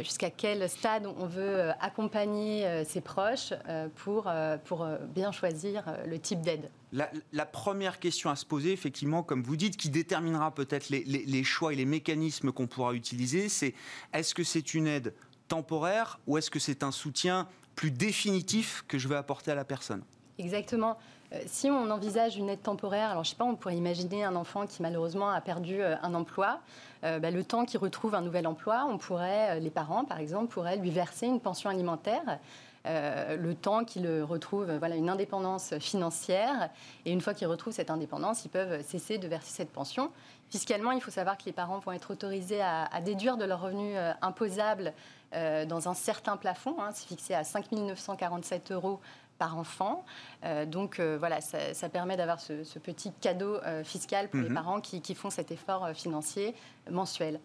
jusqu'à 0.00 0.30
quel 0.30 0.68
stade 0.68 1.06
on 1.06 1.26
veut 1.26 1.70
accompagner 1.80 2.84
ses 2.84 3.00
proches 3.00 3.54
pour, 3.96 4.30
pour 4.64 4.86
bien 5.14 5.32
choisir 5.32 5.84
le 6.06 6.18
type 6.18 6.42
d'aide. 6.42 6.68
La, 6.92 7.46
première 7.46 8.00
question 8.00 8.28
à 8.28 8.36
se 8.36 8.44
poser, 8.44 8.72
effectivement, 8.72 9.22
comme 9.22 9.42
vous 9.42 9.56
dites, 9.56 9.78
qui 9.78 9.88
déterminera 9.88 10.54
peut-être 10.54 10.90
les 10.90 11.44
choix 11.44 11.72
et 11.72 11.76
les 11.76 11.86
mécanismes 11.86 12.52
qu'on 12.52 12.66
pourra 12.66 12.92
utiliser, 12.92 13.48
c'est 13.48 13.74
est-ce 14.12 14.34
que 14.34 14.44
c'est 14.44 14.74
une 14.74 14.86
aide 14.86 15.14
temporaire 15.48 16.18
ou 16.26 16.38
est-ce 16.38 16.50
que 16.50 16.58
c'est 16.58 16.82
un 16.82 16.92
soutien 16.92 17.46
plus 17.74 17.90
définitif 17.90 18.84
que 18.88 18.98
je 18.98 19.08
vais 19.08 19.16
apporter 19.16 19.50
à 19.50 19.54
la 19.54 19.64
personne? 19.64 20.02
Exactement. 20.38 20.96
Euh, 21.32 21.38
si 21.46 21.70
on 21.70 21.90
envisage 21.90 22.36
une 22.36 22.48
aide 22.48 22.62
temporaire, 22.62 23.10
alors 23.10 23.24
je 23.24 23.30
sais 23.30 23.36
pas, 23.36 23.44
on 23.44 23.54
pourrait 23.54 23.76
imaginer 23.76 24.24
un 24.24 24.36
enfant 24.36 24.66
qui 24.66 24.82
malheureusement 24.82 25.30
a 25.30 25.40
perdu 25.40 25.80
euh, 25.80 25.96
un 26.02 26.14
emploi. 26.14 26.60
Euh, 27.04 27.18
bah, 27.18 27.30
le 27.30 27.44
temps 27.44 27.64
qu'il 27.64 27.80
retrouve 27.80 28.14
un 28.14 28.20
nouvel 28.20 28.46
emploi, 28.46 28.86
on 28.88 28.98
pourrait, 28.98 29.60
les 29.60 29.70
parents 29.70 30.04
par 30.04 30.18
exemple, 30.18 30.52
pourraient 30.52 30.76
lui 30.76 30.90
verser 30.90 31.26
une 31.26 31.40
pension 31.40 31.70
alimentaire. 31.70 32.38
Le 32.84 33.52
temps 33.54 33.84
qu'il 33.84 34.08
retrouve 34.22 34.72
voilà, 34.78 34.96
une 34.96 35.08
indépendance 35.08 35.78
financière. 35.78 36.70
Et 37.04 37.12
une 37.12 37.20
fois 37.20 37.34
qu'ils 37.34 37.46
retrouvent 37.46 37.72
cette 37.72 37.90
indépendance, 37.90 38.44
ils 38.44 38.50
peuvent 38.50 38.82
cesser 38.82 39.18
de 39.18 39.28
verser 39.28 39.52
cette 39.52 39.70
pension. 39.70 40.10
Fiscalement, 40.50 40.92
il 40.92 41.00
faut 41.00 41.10
savoir 41.10 41.38
que 41.38 41.44
les 41.46 41.52
parents 41.52 41.78
vont 41.78 41.92
être 41.92 42.10
autorisés 42.10 42.60
à, 42.60 42.84
à 42.84 43.00
déduire 43.00 43.36
de 43.36 43.44
leurs 43.44 43.60
revenus 43.60 43.96
imposables 44.20 44.92
euh, 45.34 45.64
dans 45.64 45.88
un 45.88 45.94
certain 45.94 46.36
plafond. 46.36 46.76
Hein, 46.78 46.90
c'est 46.92 47.06
fixé 47.06 47.32
à 47.32 47.42
5 47.42 47.72
947 47.72 48.72
euros 48.72 49.00
par 49.38 49.56
enfant. 49.56 50.04
Euh, 50.44 50.66
donc 50.66 51.00
euh, 51.00 51.16
voilà, 51.18 51.40
ça, 51.40 51.88
permet 51.88 52.18
d'avoir 52.18 52.38
ce, 52.38 52.78
petit 52.78 53.12
cadeau 53.12 53.58
fiscal 53.82 54.28
pour 54.28 54.40
les 54.40 54.50
mhm. 54.50 54.54
parents 54.54 54.80
qui, 54.80 55.14
font 55.14 55.30
cet 55.30 55.50
effort 55.50 55.88
financier 55.94 56.54
mensuel. 56.90 57.40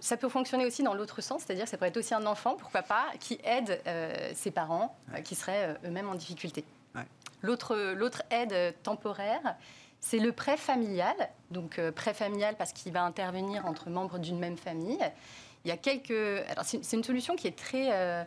Ça 0.00 0.16
peut 0.16 0.28
fonctionner 0.28 0.66
aussi 0.66 0.82
dans 0.82 0.94
l'autre 0.94 1.20
sens, 1.20 1.42
c'est-à-dire 1.44 1.64
que 1.64 1.70
ça 1.70 1.76
pourrait 1.76 1.88
être 1.88 1.96
aussi 1.96 2.14
un 2.14 2.26
enfant, 2.26 2.56
pourquoi 2.56 2.82
pas, 2.82 3.06
qui 3.20 3.38
aide 3.44 3.80
ses 4.34 4.50
parents 4.50 4.96
qui 5.24 5.34
seraient 5.34 5.76
eux-mêmes 5.84 6.08
en 6.08 6.14
difficulté. 6.14 6.64
L'autre 7.42 8.22
aide 8.30 8.74
temporaire, 8.82 9.56
c'est 10.00 10.18
le 10.18 10.32
prêt 10.32 10.56
familial. 10.56 11.14
Donc 11.50 11.80
prêt 11.90 12.14
familial 12.14 12.54
parce 12.56 12.72
qu'il 12.72 12.92
va 12.92 13.02
intervenir 13.02 13.66
entre 13.66 13.90
membres 13.90 14.18
d'une 14.18 14.38
même 14.38 14.56
famille. 14.56 15.04
Il 15.64 15.68
y 15.68 15.72
a 15.72 15.76
quelques. 15.76 16.10
Alors, 16.50 16.64
c'est 16.64 16.92
une 16.92 17.04
solution 17.04 17.36
qui 17.36 17.46
est 17.48 17.58
très. 17.58 18.26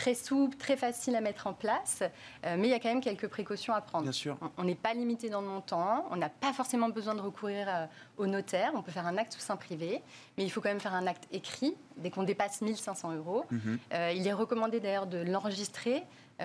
Euh, 0.00 0.10
très 0.10 0.14
souple, 0.14 0.56
très 0.56 0.76
facile 0.76 1.14
à 1.16 1.20
mettre 1.20 1.46
en 1.46 1.52
place, 1.52 2.02
euh, 2.44 2.56
mais 2.58 2.68
il 2.68 2.70
y 2.70 2.74
a 2.74 2.80
quand 2.80 2.88
même 2.88 3.00
quelques 3.00 3.28
précautions 3.28 3.74
à 3.74 3.80
prendre. 3.80 4.04
Bien 4.04 4.12
sûr. 4.12 4.36
On 4.56 4.64
n'est 4.64 4.74
pas 4.74 4.94
limité 4.94 5.28
dans 5.28 5.40
le 5.40 5.48
montant, 5.48 6.06
on 6.10 6.16
n'a 6.16 6.28
pas 6.28 6.52
forcément 6.52 6.88
besoin 6.88 7.14
de 7.14 7.20
recourir 7.20 7.66
euh, 7.68 7.86
au 8.16 8.26
notaire, 8.26 8.72
on 8.74 8.82
peut 8.82 8.92
faire 8.92 9.06
un 9.06 9.16
acte 9.16 9.34
sous 9.34 9.40
sein 9.40 9.56
privé, 9.56 10.02
mais 10.36 10.44
il 10.44 10.50
faut 10.50 10.60
quand 10.60 10.68
même 10.68 10.80
faire 10.80 10.94
un 10.94 11.06
acte 11.06 11.24
écrit 11.32 11.74
dès 11.96 12.10
qu'on 12.10 12.22
dépasse 12.22 12.62
1500 12.62 13.16
euros. 13.16 13.44
Mhm. 13.50 13.78
il 14.14 14.26
est 14.26 14.32
recommandé 14.32 14.80
d'ailleurs 14.80 15.06
de 15.06 15.18
l'enregistrer 15.18 16.04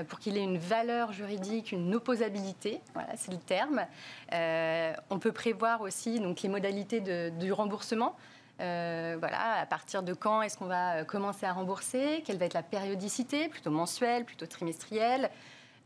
pour 0.10 0.20
qu'il 0.20 0.36
ait 0.38 0.44
une 0.44 0.58
valeur 0.58 1.14
juridique, 1.14 1.72
une 1.72 1.96
opposabilité, 1.96 2.82
voilà, 2.94 3.16
c'est 3.16 3.32
le 3.32 3.38
terme. 3.38 3.86
on 5.10 5.20
peut 5.20 5.32
prévoir 5.32 5.82
aussi 5.82 6.20
donc, 6.20 6.42
les 6.42 6.50
modalités 6.50 7.00
de, 7.00 7.30
du 7.40 7.54
remboursement. 7.54 8.16
Euh, 8.62 9.18
voilà, 9.20 9.60
à 9.60 9.66
partir 9.66 10.04
de 10.04 10.14
quand 10.14 10.42
est-ce 10.42 10.58
qu'on 10.58 10.68
va 10.68 10.98
euh, 10.98 11.04
commencer 11.04 11.46
à 11.46 11.54
rembourser? 11.54 12.24
Quelle 12.26 12.38
va 12.38 12.46
être 12.46 12.54
la 12.54 12.64
périodicité? 12.64 13.50
Plutôt 13.50 13.72
mensuelle, 13.72 14.26
plutôt 14.26 14.46
trimestrielle? 14.46 15.30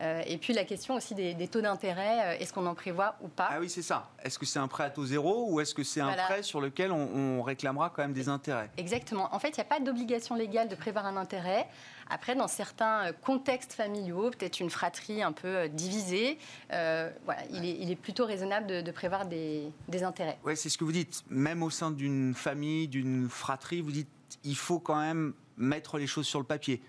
Et 0.01 0.37
puis 0.37 0.53
la 0.53 0.63
question 0.63 0.95
aussi 0.95 1.13
des, 1.13 1.47
taux 1.49 1.59
d'intérêt, 1.59 2.37
est-ce 2.39 2.53
qu'on 2.53 2.65
en 2.67 2.73
prévoit 2.73 3.15
ou 3.19 3.27
pas? 3.27 3.49
Ah 3.51 3.59
oui, 3.59 3.69
c'est 3.69 3.81
ça. 3.81 4.09
Est-ce 4.23 4.39
que 4.39 4.45
c'est 4.45 4.57
un 4.57 4.69
prêt 4.69 4.85
à 4.85 4.89
taux 4.89 5.05
zéro 5.05 5.47
ou 5.49 5.59
est-ce 5.59 5.75
que 5.75 5.83
c'est 5.83 5.99
un 5.99 6.13
prêt 6.13 6.41
sur 6.41 6.61
lequel 6.61 6.93
on, 6.93 7.41
réclamera 7.43 7.89
quand 7.89 8.03
même 8.03 8.13
des 8.13 8.29
intérêts? 8.29 8.69
Exactement. 8.77 9.27
En 9.35 9.39
fait, 9.39 9.49
il 9.49 9.55
n'y 9.55 9.59
a 9.59 9.65
pas 9.65 9.81
d'obligation 9.81 10.35
légale 10.35 10.69
de 10.69 10.75
prévoir 10.75 11.05
un 11.05 11.17
intérêt. 11.17 11.67
Après, 12.09 12.35
dans 12.35 12.47
certains 12.47 13.11
contextes 13.23 13.73
familiaux, 13.73 14.31
peut-être 14.31 14.59
une 14.59 14.69
fratrie 14.69 15.21
un 15.21 15.31
peu 15.31 15.69
divisée, 15.69 16.37
voilà, 16.69 17.43
il, 17.51 17.91
est, 17.91 17.95
plutôt 17.95 18.25
raisonnable 18.25 18.83
de, 18.83 18.91
prévoir 18.91 19.25
des, 19.25 19.71
des 19.87 20.03
intérêts. 20.03 20.37
Oui, 20.43 20.57
c'est 20.57 20.69
ce 20.69 20.77
que 20.77 20.83
vous 20.83 20.91
dites. 20.91 21.23
Même 21.29 21.63
au 21.63 21.69
sein 21.69 21.91
d'une 21.91 22.33
famille, 22.33 22.87
d'une 22.87 23.29
fratrie, 23.29 23.81
vous 23.81 23.91
dites 23.91 24.09
il 24.43 24.55
faut 24.55 24.79
quand 24.79 24.99
même 24.99 25.33
mettre 25.57 25.97
les 25.97 26.07
choses 26.07 26.27
sur 26.27 26.39
le 26.39 26.45
papier. 26.45 26.81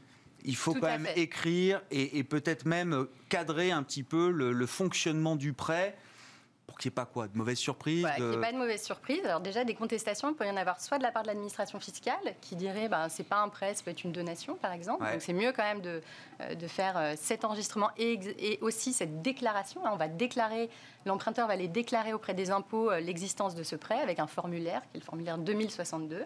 Il 0.44 0.56
faut 0.56 0.72
quand 0.72 0.86
même 0.86 1.08
écrire 1.16 1.82
et, 1.90 2.24
peut-être 2.24 2.64
même 2.64 3.06
cadrer 3.28 3.72
un 3.72 3.82
petit 3.82 4.02
peu 4.02 4.30
le 4.30 4.66
fonctionnement 4.66 5.36
du 5.36 5.52
prêt 5.52 5.96
pour 6.70 6.78
qu'il 6.78 6.88
n'y 6.88 6.92
ait 6.92 7.02
pas 7.02 7.04
quoi 7.04 7.26
De 7.26 7.36
mauvaises 7.36 7.58
surprises 7.58 8.06
Qu'il 8.14 8.26
n'y 8.26 8.36
ait 8.36 8.40
pas 8.40 8.52
de 8.52 8.56
mauvaises 8.56 8.84
surprises. 8.84 9.24
Alors 9.24 9.40
déjà, 9.40 9.64
des 9.64 9.74
contestations, 9.74 10.30
il 10.30 10.36
peut 10.36 10.46
y 10.46 10.50
en 10.50 10.56
avoir 10.56 10.80
soit 10.80 10.98
de 10.98 11.02
la 11.02 11.10
part 11.10 11.22
de 11.22 11.26
l'administration 11.26 11.80
fiscale, 11.80 12.36
qui 12.40 12.54
dirait 12.54 12.88
ben, 12.88 13.08
c'est 13.08 13.24
pas 13.24 13.40
un 13.40 13.48
prêt, 13.48 13.74
ça 13.74 13.82
peut 13.82 13.90
être 13.90 14.04
une 14.04 14.12
donation, 14.12 14.54
par 14.54 14.72
exemple. 14.72 15.04
Donc 15.04 15.20
c'est 15.20 15.32
mieux 15.32 15.52
quand 15.52 15.64
même 15.64 15.80
de, 15.80 16.00
euh, 16.40 16.54
de 16.54 16.68
faire 16.68 16.96
euh, 16.96 17.14
cet 17.16 17.44
enregistrement 17.44 17.90
et, 17.98 18.20
et 18.38 18.58
aussi 18.60 18.92
cette 18.92 19.20
déclaration. 19.20 19.80
On 19.84 19.96
va 19.96 20.06
déclarer, 20.06 20.70
l'emprunteur 21.06 21.48
va 21.48 21.54
aller 21.54 21.66
déclarer 21.66 22.12
auprès 22.12 22.34
des 22.34 22.52
impôts 22.52 22.92
euh, 22.92 23.00
l'existence 23.00 23.56
de 23.56 23.64
ce 23.64 23.74
prêt 23.74 24.00
avec 24.00 24.20
un 24.20 24.28
formulaire, 24.28 24.82
qui 24.82 24.98
est 24.98 25.00
le 25.00 25.04
formulaire 25.04 25.38
2062. 25.38 26.24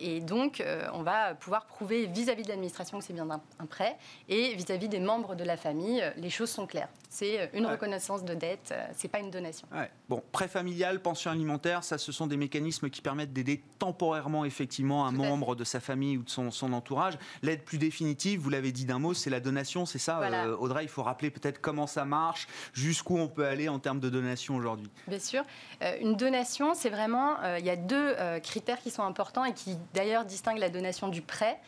Et 0.00 0.20
donc, 0.20 0.62
on 0.92 1.02
va 1.02 1.34
pouvoir 1.34 1.66
prouver 1.66 2.06
vis-à-vis 2.06 2.42
de 2.42 2.48
l'administration 2.48 2.98
que 2.98 3.04
c'est 3.04 3.12
bien 3.12 3.28
un, 3.30 3.66
prêt 3.66 3.96
et 4.28 4.54
vis-à-vis 4.54 4.88
des 4.88 5.00
membres 5.00 5.34
de 5.34 5.44
la 5.44 5.56
famille, 5.56 6.02
les 6.16 6.30
choses 6.30 6.50
sont 6.50 6.66
claires. 6.66 6.88
C'est 7.08 7.50
une 7.52 7.66
reconnaissance 7.66 8.24
de 8.24 8.34
dette, 8.34 8.74
c'est 8.94 9.08
pas 9.08 9.18
une 9.18 9.30
donation 9.30 9.68
Bon, 10.08 10.22
prêt 10.32 10.48
familial, 10.48 11.00
pension 11.00 11.30
alimentaire, 11.30 11.84
ça, 11.84 11.98
ce 11.98 12.12
sont 12.12 12.26
des 12.26 12.36
mécanismes 12.36 12.90
qui 12.90 13.00
permettent 13.00 13.32
d'aider 13.32 13.62
temporairement, 13.78 14.44
effectivement, 14.44 15.06
un 15.06 15.12
membre 15.12 15.54
de 15.54 15.64
sa 15.64 15.80
famille 15.80 16.18
ou 16.18 16.22
de 16.22 16.30
son, 16.30 16.72
entourage. 16.72 17.18
L'aide 17.42 17.62
plus 17.62 17.78
définitive, 17.78 18.40
vous 18.40 18.50
l'avez 18.50 18.72
dit 18.72 18.84
d'un 18.84 18.98
mot, 18.98 19.14
c'est 19.14 19.30
la 19.30 19.40
donation, 19.40 19.86
c'est 19.86 19.98
ça, 19.98 20.20
euh, 20.20 20.56
Audrey? 20.56 20.84
Il 20.84 20.88
faut 20.88 21.02
rappeler 21.02 21.30
peut-être 21.30 21.60
comment 21.60 21.86
ça 21.86 22.04
marche, 22.04 22.46
jusqu'où 22.72 23.18
on 23.18 23.28
peut 23.28 23.46
aller 23.46 23.68
en 23.68 23.78
termes 23.78 24.00
de 24.00 24.08
donation 24.08 24.56
aujourd'hui. 24.56 24.90
Bien 25.06 25.18
sûr. 25.18 25.42
Euh, 25.82 25.96
une 26.00 26.16
donation, 26.16 26.74
c'est 26.74 26.90
vraiment, 26.90 27.40
euh, 27.42 27.58
il 27.58 27.64
y 27.66 27.70
a 27.70 27.76
deux 27.76 28.14
critères 28.42 28.80
qui 28.80 28.90
sont 28.90 29.02
importants 29.02 29.44
et 29.44 29.51
qui 29.52 29.76
d'ailleurs 29.94 30.24
distinguent 30.24 30.58
la 30.58 30.70
donation 30.70 31.08
du 31.08 31.22
prêt. 31.22 31.58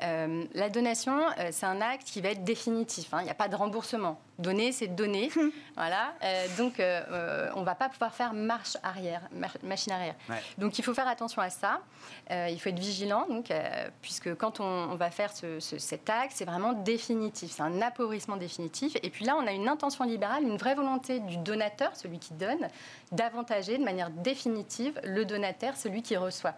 la 0.00 0.70
donation, 0.70 1.20
c'est 1.50 1.66
un 1.66 1.80
acte 1.80 2.06
qui 2.06 2.20
va 2.20 2.30
être 2.30 2.44
définitif. 2.44 3.12
Hein. 3.12 3.18
Il 3.20 3.24
n'y 3.24 3.30
a 3.30 3.34
pas 3.34 3.48
de 3.48 3.56
remboursement. 3.56 4.20
Donner, 4.38 4.72
c'est 4.72 4.88
donner. 4.88 5.30
voilà. 5.76 6.14
donc, 6.56 6.80
euh, 6.80 7.50
on 7.54 7.60
ne 7.60 7.64
va 7.64 7.74
pas 7.74 7.88
pouvoir 7.88 8.14
faire 8.14 8.32
marche 8.32 8.76
arrière, 8.82 9.22
machine 9.62 9.92
arrière. 9.92 10.14
Donc 10.58 10.78
il 10.78 10.84
faut 10.84 10.94
faire 10.94 11.08
attention 11.08 11.42
à 11.42 11.50
ça. 11.50 11.80
Euh, 12.30 12.48
il 12.50 12.60
faut 12.60 12.68
être 12.68 12.78
vigilant, 12.78 13.26
donc, 13.28 13.50
euh, 13.50 13.88
puisque 14.02 14.34
quand 14.36 14.60
on, 14.60 14.94
va 14.94 15.10
faire 15.10 15.32
cet 15.58 16.10
acte, 16.10 16.32
c'est 16.34 16.44
vraiment 16.44 16.72
définitif, 16.72 17.52
c'est 17.52 17.62
un 17.62 17.80
appauvrissement 17.80 18.36
définitif. 18.36 18.96
Et 19.02 19.10
puis 19.10 19.24
là, 19.24 19.36
on 19.36 19.46
a 19.46 19.52
une 19.52 19.68
intention 19.68 20.04
libérale, 20.04 20.42
une 20.42 20.56
vraie 20.56 20.74
volonté 20.74 21.20
du 21.20 21.36
donateur, 21.38 21.94
celui 21.94 22.18
qui 22.18 22.34
donne, 22.34 22.68
d'avantager 23.12 23.78
de 23.78 23.84
manière 23.84 24.10
définitive 24.10 25.00
le 25.04 25.24
donateur, 25.24 25.76
celui 25.76 26.02
qui 26.02 26.16
reçoit. 26.16 26.54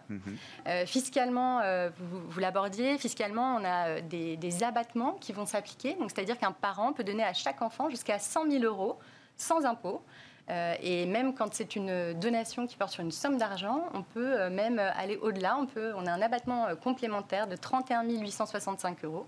Mhm. 0.81 0.87
fiscalement, 0.87 1.61
vous, 1.97 2.39
l'abordiez, 2.39 2.97
fiscalement, 2.97 3.55
on 3.59 3.65
a 3.65 4.01
des, 4.01 4.37
des 4.37 4.63
abattements 4.63 5.13
qui 5.19 5.33
vont 5.33 5.45
s'appliquer. 5.45 5.97
C'est-à-dire 6.07 6.37
qu'un 6.37 6.51
parent 6.51 6.93
peut 6.93 7.03
donner 7.03 7.23
à 7.23 7.33
chaque 7.33 7.61
enfant 7.61 7.89
jusqu'à 7.89 8.19
100 8.19 8.49
000 8.49 8.63
euros 8.63 8.97
sans 9.37 9.65
impôt. 9.65 10.01
Euh, 10.49 10.75
et 10.81 11.05
même 11.05 11.33
quand 11.33 11.53
c'est 11.53 11.75
une 11.75 12.13
donation 12.13 12.67
qui 12.67 12.75
porte 12.75 12.91
sur 12.91 13.01
une 13.01 13.11
somme 13.11 13.37
d'argent, 13.37 13.85
on 13.93 14.03
peut 14.03 14.39
euh, 14.39 14.49
même 14.49 14.77
aller 14.79 15.17
au-delà. 15.17 15.57
On, 15.57 15.65
peut, 15.65 15.93
on 15.95 16.05
a 16.05 16.11
un 16.11 16.21
abattement 16.21 16.67
euh, 16.67 16.75
complémentaire 16.75 17.47
de 17.47 17.55
31 17.55 18.03
865 18.03 19.05
euros 19.05 19.25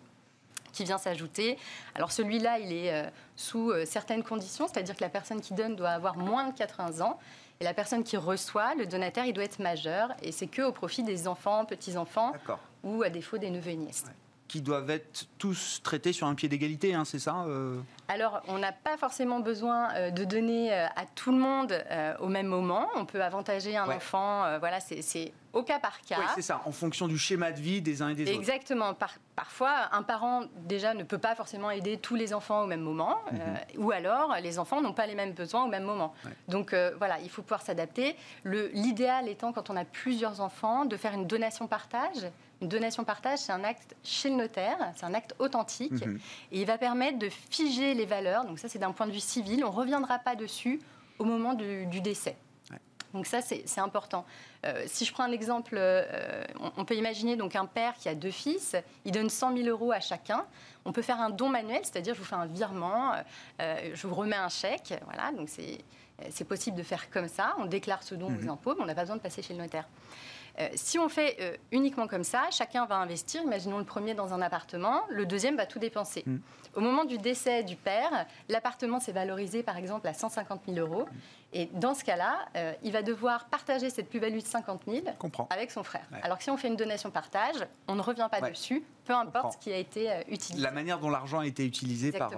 qui 0.73 0.83
vient 0.83 0.97
s'ajouter. 0.97 1.57
Alors 1.93 2.11
celui-là, 2.11 2.59
il 2.59 2.73
est 2.73 3.09
sous 3.37 3.71
certaines 3.85 4.23
conditions, 4.23 4.67
c'est-à-dire 4.67 4.97
que 4.97 5.03
la 5.05 5.09
personne 5.09 5.39
qui 5.39 5.53
donne 5.53 5.77
doit 5.77 5.91
avoir 5.91 6.17
moins 6.17 6.49
de 6.49 6.53
80 6.53 6.99
ans. 6.99 7.17
Et 7.59 7.63
la 7.63 7.73
personne 7.73 8.03
qui 8.03 8.17
reçoit, 8.17 8.75
le 8.75 8.85
donateur, 8.85 9.25
il 9.25 9.33
doit 9.33 9.45
être 9.45 9.59
majeur. 9.59 10.09
Et 10.21 10.31
c'est 10.31 10.47
que 10.47 10.61
au 10.61 10.71
profit 10.71 11.03
des 11.03 11.27
enfants, 11.27 11.65
petits-enfants, 11.65 12.33
ou 12.83 13.03
à 13.03 13.09
défaut 13.09 13.37
des 13.37 13.49
neveux 13.49 13.71
et 13.71 13.75
nièces 13.75 14.05
qui 14.55 14.61
doivent 14.61 14.89
être 14.89 15.25
tous 15.37 15.81
traités 15.83 16.13
sur 16.13 16.27
un 16.27 16.33
pied 16.33 16.47
d'égalité, 16.47 16.93
hein, 16.93 17.03
c'est 17.03 17.19
ça 17.19 17.43
euh 17.45 17.77
Alors, 18.07 18.41
on 18.47 18.57
n'a 18.57 18.71
pas 18.71 18.95
forcément 18.95 19.41
besoin 19.41 19.93
euh, 19.95 20.11
de 20.11 20.23
donner 20.23 20.71
euh, 20.71 20.85
à 20.95 21.05
tout 21.13 21.33
le 21.33 21.37
monde 21.37 21.83
au 22.21 22.27
même 22.27 22.47
moment. 22.47 22.87
On 22.95 23.03
peut 23.05 23.21
avantager 23.21 23.75
un 23.75 23.89
enfant, 23.89 24.57
voilà, 24.59 24.79
c'est 24.79 25.33
au 25.51 25.63
cas 25.63 25.79
par 25.79 25.99
cas. 26.01 26.17
Oui, 26.19 26.25
c'est 26.35 26.41
ça, 26.41 26.61
en 26.65 26.71
fonction 26.71 27.07
du 27.07 27.17
schéma 27.17 27.51
de 27.51 27.59
vie 27.59 27.81
des 27.81 28.01
uns 28.01 28.09
et 28.09 28.15
des 28.15 28.23
autres. 28.23 28.31
Exactement. 28.31 28.93
parfois, 29.35 29.89
un 29.91 30.03
parent, 30.03 30.43
déjà, 30.63 30.93
ne 30.93 31.03
peut 31.03 31.17
pas 31.17 31.35
forcément 31.35 31.69
aider 31.69 31.97
tous 31.97 32.15
les 32.15 32.33
enfants 32.33 32.63
au 32.63 32.67
même 32.67 32.81
moment, 32.81 33.17
mhm. 33.31 33.39
ou 33.83 33.91
alors, 33.91 34.35
les 34.41 34.57
enfants 34.57 34.81
n'ont 34.81 34.93
pas 34.93 35.05
les 35.05 35.15
mêmes 35.15 35.33
besoins 35.33 35.65
au 35.65 35.69
même 35.69 35.83
moment. 35.83 36.13
Donc, 36.47 36.73
voilà, 36.97 37.19
il 37.19 37.29
faut 37.29 37.41
pouvoir 37.41 37.61
s'adapter. 37.61 38.15
L'idéal 38.45 39.27
étant, 39.27 39.51
quand 39.51 39.69
on 39.69 39.75
a 39.75 39.85
plusieurs 39.85 40.39
enfants, 40.39 40.85
de 40.85 40.95
faire 40.95 41.13
une 41.13 41.27
donation-partage 41.27 42.31
une 42.61 42.67
donation 42.67 43.03
partage, 43.03 43.39
c'est 43.39 43.51
un 43.51 43.63
acte 43.63 43.95
chez 44.03 44.29
le 44.29 44.35
notaire, 44.35 44.77
c'est 44.95 45.05
un 45.05 45.13
acte 45.13 45.35
authentique, 45.39 46.05
mhm. 46.05 46.19
et 46.51 46.61
il 46.61 46.65
va 46.65 46.77
permettre 46.77 47.19
de 47.19 47.29
figer 47.29 47.93
les 47.93 48.05
valeurs. 48.05 48.45
Donc 48.45 48.59
ça, 48.59 48.69
c'est 48.69 48.79
d'un 48.79 48.91
point 48.91 49.07
de 49.07 49.11
vue 49.11 49.19
civil. 49.19 49.63
On 49.63 49.71
ne 49.71 49.75
reviendra 49.75 50.19
pas 50.19 50.35
dessus 50.35 50.79
au 51.19 51.25
moment 51.25 51.53
du, 51.53 52.01
décès. 52.01 52.37
Donc 53.13 53.27
ça, 53.27 53.39
c'est 53.41 53.79
important. 53.79 54.25
Euh, 54.65 54.83
si 54.87 55.05
je 55.05 55.13
prends 55.13 55.23
un 55.23 55.31
exemple, 55.31 55.75
euh, 55.77 56.43
on, 56.75 56.83
peut 56.83 56.95
imaginer 56.95 57.37
donc 57.37 57.55
un 57.55 57.65
père 57.65 57.93
qui 57.95 58.09
a 58.09 58.15
deux 58.15 58.31
fils, 58.31 58.75
il 59.05 59.13
donne 59.13 59.29
100 59.29 59.55
000 59.55 59.69
euros 59.69 59.93
à 59.93 60.01
chacun. 60.01 60.45
On 60.83 60.91
peut 60.91 61.01
faire 61.01 61.21
un 61.21 61.29
don 61.29 61.47
manuel, 61.47 61.79
c'est-à-dire 61.83 62.13
je 62.13 62.19
vous 62.19 62.25
fais 62.25 62.35
un 62.35 62.45
virement, 62.45 63.13
euh, 63.61 63.91
je 63.93 64.07
vous 64.07 64.15
remets 64.15 64.35
un 64.35 64.49
chèque. 64.49 64.93
Voilà, 65.05 65.31
donc 65.31 65.47
c'est 65.47 66.43
possible 66.43 66.75
de 66.75 66.83
faire 66.83 67.09
comme 67.09 67.29
ça. 67.29 67.55
On 67.57 67.65
déclare 67.65 68.03
ce 68.03 68.15
don 68.15 68.27
aux 68.27 68.31
mhm. 68.31 68.49
impôts, 68.49 68.75
mais 68.75 68.83
on 68.83 68.85
n'a 68.85 68.95
pas 68.95 69.03
besoin 69.03 69.15
de 69.15 69.21
passer 69.21 69.41
chez 69.41 69.53
le 69.53 69.61
notaire. 69.61 69.87
Euh, 70.59 70.69
si 70.75 70.97
on 70.97 71.09
fait 71.09 71.37
euh, 71.41 71.55
uniquement 71.71 72.07
comme 72.07 72.23
ça, 72.23 72.43
chacun 72.51 72.85
va 72.85 72.97
investir. 72.97 73.41
Imaginons 73.43 73.77
le 73.77 73.83
premier 73.83 74.13
dans 74.13 74.33
un 74.33 74.41
appartement, 74.41 75.01
le 75.09 75.25
deuxième 75.25 75.57
va 75.57 75.65
tout 75.65 75.79
dépenser. 75.79 76.23
Mm. 76.25 76.37
Au 76.75 76.81
moment 76.81 77.05
du 77.05 77.17
décès 77.17 77.63
du 77.63 77.75
père, 77.75 78.25
l'appartement 78.49 78.99
s'est 78.99 79.11
valorisé 79.11 79.63
par 79.63 79.77
exemple 79.77 80.07
à 80.07 80.13
150 80.13 80.61
000 80.67 80.79
euros. 80.79 81.07
Et 81.53 81.69
dans 81.73 81.93
ce 81.93 82.03
cas-là, 82.03 82.39
euh, 82.55 82.73
il 82.83 82.91
va 82.91 83.01
devoir 83.01 83.45
partager 83.45 83.89
cette 83.89 84.09
plus-value 84.09 84.39
de 84.39 84.45
50 84.45 84.81
000 84.87 85.05
avec 85.49 85.71
son 85.71 85.83
frère. 85.83 86.05
Alors 86.21 86.37
que 86.37 86.43
si 86.43 86.49
on 86.49 86.57
fait 86.57 86.67
une 86.67 86.75
donation 86.75 87.11
partage, 87.11 87.55
on 87.87 87.95
ne 87.95 88.01
revient 88.01 88.27
pas 88.29 88.41
dessus, 88.49 88.83
peu 89.05 89.13
importe 89.13 89.53
ce 89.53 89.57
qui 89.57 89.71
a 89.71 89.77
été 89.77 90.09
utilisé. 90.27 90.61
La 90.61 90.71
manière 90.71 90.99
dont 90.99 91.09
l'argent 91.09 91.39
a 91.39 91.47
été 91.47 91.65
utilisé 91.65 92.11
par 92.11 92.31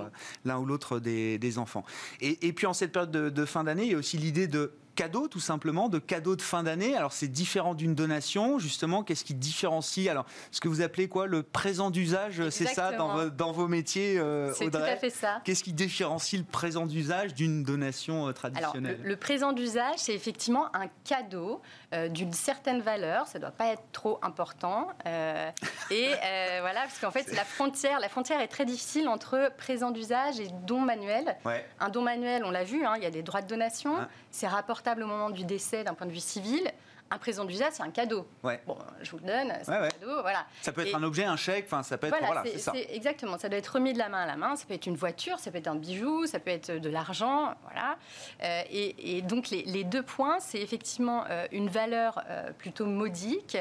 l'un 0.45 0.59
ou 0.59 0.65
l'autre 0.65 0.99
des, 0.99 1.57
enfants. 1.57 1.83
Et, 2.21 2.53
puis 2.53 2.67
en 2.67 2.73
cette 2.73 2.91
période 2.91 3.11
de 3.11 3.45
fin 3.45 3.63
d'année, 3.63 3.83
il 3.83 3.91
y 3.91 3.95
a 3.95 3.97
aussi 3.97 4.17
l'idée 4.17 4.47
de 4.47 4.73
cadeau, 4.97 5.27
tout 5.27 5.39
simplement, 5.39 5.89
de 5.89 5.99
cadeau 5.99 6.35
de 6.35 6.41
fin 6.41 6.63
d'année. 6.63 6.95
Alors, 6.97 7.13
c'est 7.13 7.27
différent 7.27 7.75
d'une 7.75 7.93
donation, 7.93 8.57
justement. 8.57 9.03
Qu'est-ce 9.03 9.23
qui 9.23 9.35
différencie 9.35 10.09
Alors, 10.09 10.25
ce 10.51 10.59
que 10.59 10.67
vous 10.67 10.81
appelez 10.81 11.07
quoi 11.07 11.27
Le 11.27 11.43
présent 11.43 11.91
d'usage, 11.91 12.49
c'est 12.49 12.65
ça 12.65 12.91
dans, 12.93 13.27
dans, 13.27 13.51
vos 13.51 13.67
métiers, 13.67 14.17
euh, 14.17 14.51
C'est 14.53 14.71
tout 14.71 14.77
à 14.77 14.95
fait 14.95 15.11
ça. 15.11 15.41
Qu'est-ce 15.45 15.63
qui 15.63 15.71
différencie 15.71 16.41
le 16.41 16.47
présent 16.47 16.87
d'usage 16.87 17.35
d'une 17.35 17.63
donation 17.63 18.27
euh, 18.27 18.31
traditionnelle 18.31 18.95
Alors, 18.95 19.07
le, 19.07 19.15
présent 19.17 19.53
d'usage, 19.53 19.97
c'est 19.97 20.15
effectivement 20.15 20.75
un 20.75 20.87
cadeau 21.03 21.61
euh, 21.93 22.09
d'une 22.09 22.33
certaine 22.33 22.81
valeur. 22.81 23.27
Ça 23.27 23.37
ne 23.37 23.43
doit 23.43 23.51
pas 23.51 23.67
être 23.67 23.83
trop 23.91 24.17
important. 24.23 24.87
et 25.05 26.07
voilà, 26.59 26.81
parce 26.81 26.97
qu'en 26.99 27.11
fait, 27.11 27.31
la 27.35 27.45
frontière, 27.45 27.99
la 27.99 28.09
frontière 28.09 28.41
est 28.41 28.47
très 28.47 28.65
difficile 28.65 29.07
entre 29.07 29.51
présent 29.57 29.91
d'usage 29.91 30.39
et 30.39 30.47
don 30.65 30.81
manuel. 30.81 31.37
Un 31.79 31.89
don 31.89 32.01
manuel, 32.01 32.43
on 32.43 32.49
l'a 32.49 32.63
vu, 32.63 32.83
hein, 32.83 32.93
il 32.97 33.03
y 33.03 33.05
a 33.05 33.11
des 33.11 33.21
droits 33.21 33.43
de 33.43 33.47
donation. 33.47 33.95
C'est 34.31 34.47
rapporté 34.47 34.86
au 34.95 35.07
moment 35.07 35.29
du 35.29 35.43
décès 35.43 35.83
d'un 35.83 35.93
point 35.93 36.07
de 36.07 36.11
vue 36.11 36.19
civil. 36.19 36.71
Un 37.09 37.17
présent 37.19 37.45
d'usage, 37.45 37.71
c'est 37.71 37.83
un 37.83 37.89
cadeau. 37.89 38.27
Bon, 38.43 38.77
je 39.01 39.11
vous 39.11 39.17
le 39.19 39.23
donne, 39.23 39.53
c'est 39.63 39.71
un 39.71 39.87
cadeau, 39.87 40.21
voilà. 40.21 40.45
Ça 40.61 40.73
peut 40.73 40.85
être 40.85 40.93
un 40.93 41.03
objet, 41.03 41.23
un 41.23 41.37
chèque, 41.37 41.63
enfin, 41.67 41.81
ça 41.81 41.97
peut 41.97 42.07
être, 42.07 42.17
voilà, 42.19 42.43
c'est 42.45 42.57
ça. 42.57 42.73
Exactement, 42.89 43.37
ça 43.37 43.47
doit 43.47 43.57
être 43.57 43.67
remis 43.67 43.93
de 43.93 43.97
la 43.97 44.09
main 44.09 44.23
à 44.23 44.25
la 44.25 44.35
main. 44.35 44.57
Ça 44.57 44.65
peut 44.65 44.73
être 44.73 44.87
une 44.87 44.97
voiture, 44.97 45.39
ça 45.39 45.49
peut 45.49 45.57
être 45.57 45.69
un 45.69 45.75
bijou, 45.75 46.25
ça 46.25 46.39
peut 46.39 46.51
être 46.51 46.71
de 46.71 46.89
l'argent, 46.89 47.53
voilà. 47.63 47.97
Euh, 48.43 48.61
et, 48.69 49.21
donc 49.21 49.49
les, 49.51 49.85
deux 49.85 50.03
points, 50.03 50.41
c'est 50.41 50.59
effectivement 50.59 51.23
euh, 51.29 51.47
une 51.53 51.69
valeur 51.69 52.21
euh, 52.29 52.51
plutôt 52.51 52.85
modique, 52.85 53.57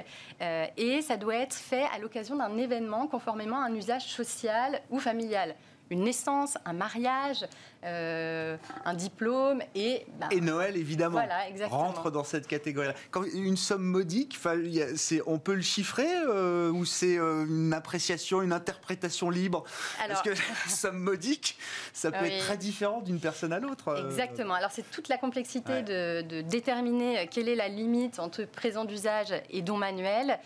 et 0.77 1.03
ça 1.03 1.17
doit 1.17 1.37
être 1.37 1.55
fait 1.55 1.85
à 1.95 1.99
l'occasion 1.99 2.35
d'un 2.35 2.57
événement 2.57 3.07
conformément 3.07 3.63
à 3.63 3.67
un 3.67 3.75
usage 3.75 4.07
social 4.07 4.81
ou 4.91 4.99
familial 4.99 5.55
une 5.91 6.03
naissance, 6.03 6.59
un 6.65 6.73
mariage, 6.73 7.45
un 7.83 8.95
diplôme 8.95 9.63
et... 9.75 10.07
Ben, 10.19 10.29
et 10.31 10.41
Noël, 10.41 10.77
évidemment, 10.77 11.19
voilà, 11.19 11.49
exactement. 11.49 11.79
rentre 11.79 12.11
dans 12.11 12.25
cette 12.25 12.47
catégorie-là. 12.47 12.95
Une 13.35 13.57
somme 13.57 13.85
modique, 13.85 14.39
on 15.27 15.39
peut 15.39 15.55
le 15.55 15.63
chiffrer 15.63 16.09
ou 16.73 16.85
c'est 16.85 17.17
une 17.17 17.73
appréciation, 17.73 18.43
une 18.43 18.53
interprétation 18.53 19.31
libre? 19.31 19.65
Parce 20.09 20.23
que 20.23 20.31
somme 20.69 20.99
modique, 20.99 21.59
ça 21.93 22.11
peut 22.11 22.25
être 22.25 22.45
très 22.45 22.57
différent 22.57 23.01
d'une 23.01 23.21
personne 23.21 23.53
à 23.53 23.59
l'autre. 23.59 24.05
Exactement. 24.07 24.55
Alors 24.55 24.71
c'est 24.71 24.91
toute 24.91 25.09
la 25.09 25.19
complexité 25.19 25.83
de, 25.83 26.23
de, 26.23 26.41
déterminer 26.41 27.29
quelle 27.31 27.49
est 27.49 27.55
la 27.55 27.69
limite 27.69 28.19
entre 28.19 28.45
présent 28.45 28.85
d'usage 28.85 29.35
et 29.51 29.63
don 29.63 29.77
manuel. 29.77 30.39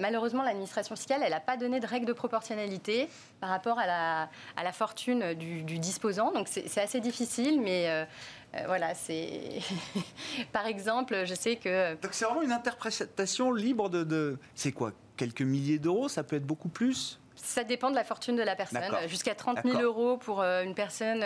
malheureusement, 0.00 0.42
l'administration 0.42 0.96
fiscale, 0.96 1.22
elle 1.24 1.30
n'a 1.30 1.40
pas 1.40 1.56
donné 1.56 1.80
de 1.80 1.86
règle 1.86 2.06
de 2.06 2.12
proportionnalité 2.12 3.08
par 3.40 3.50
rapport 3.50 3.78
à 3.78 3.86
la, 3.86 4.28
à 4.56 4.62
la 4.62 4.72
fortune 4.72 5.34
du, 5.34 5.78
disposant. 5.78 6.32
Donc 6.32 6.48
c'est 6.48 6.73
assez 6.80 7.00
difficile, 7.00 7.60
mais 7.60 7.88
euh, 7.88 8.04
euh, 8.54 8.62
voilà, 8.66 8.94
c'est. 8.94 9.60
par 10.52 10.66
exemple, 10.66 11.24
je 11.24 11.34
sais 11.34 11.56
que. 11.56 11.94
Donc 11.94 12.12
c'est 12.12 12.24
vraiment 12.24 12.42
une 12.42 12.52
interprétation 12.52 13.52
libre 13.52 13.88
de. 13.88 14.04
de... 14.04 14.38
C'est 14.54 14.72
quoi 14.72 14.92
Quelques 15.16 15.42
milliers 15.42 15.78
d'euros 15.78 16.08
Ça 16.08 16.24
peut 16.24 16.36
être 16.36 16.46
beaucoup 16.46 16.68
plus? 16.68 17.20
Ça 17.36 17.62
dépend 17.62 17.90
de 17.90 17.94
la 17.94 18.04
fortune 18.04 18.36
de 18.36 18.42
la 18.42 18.56
personne. 18.56 18.82
Jusqu'à 19.06 19.34
30 19.34 19.58
000 19.64 19.80
euros 19.80 20.16
pour 20.16 20.40
euh, 20.40 20.62
une 20.62 20.74
personne 20.74 21.22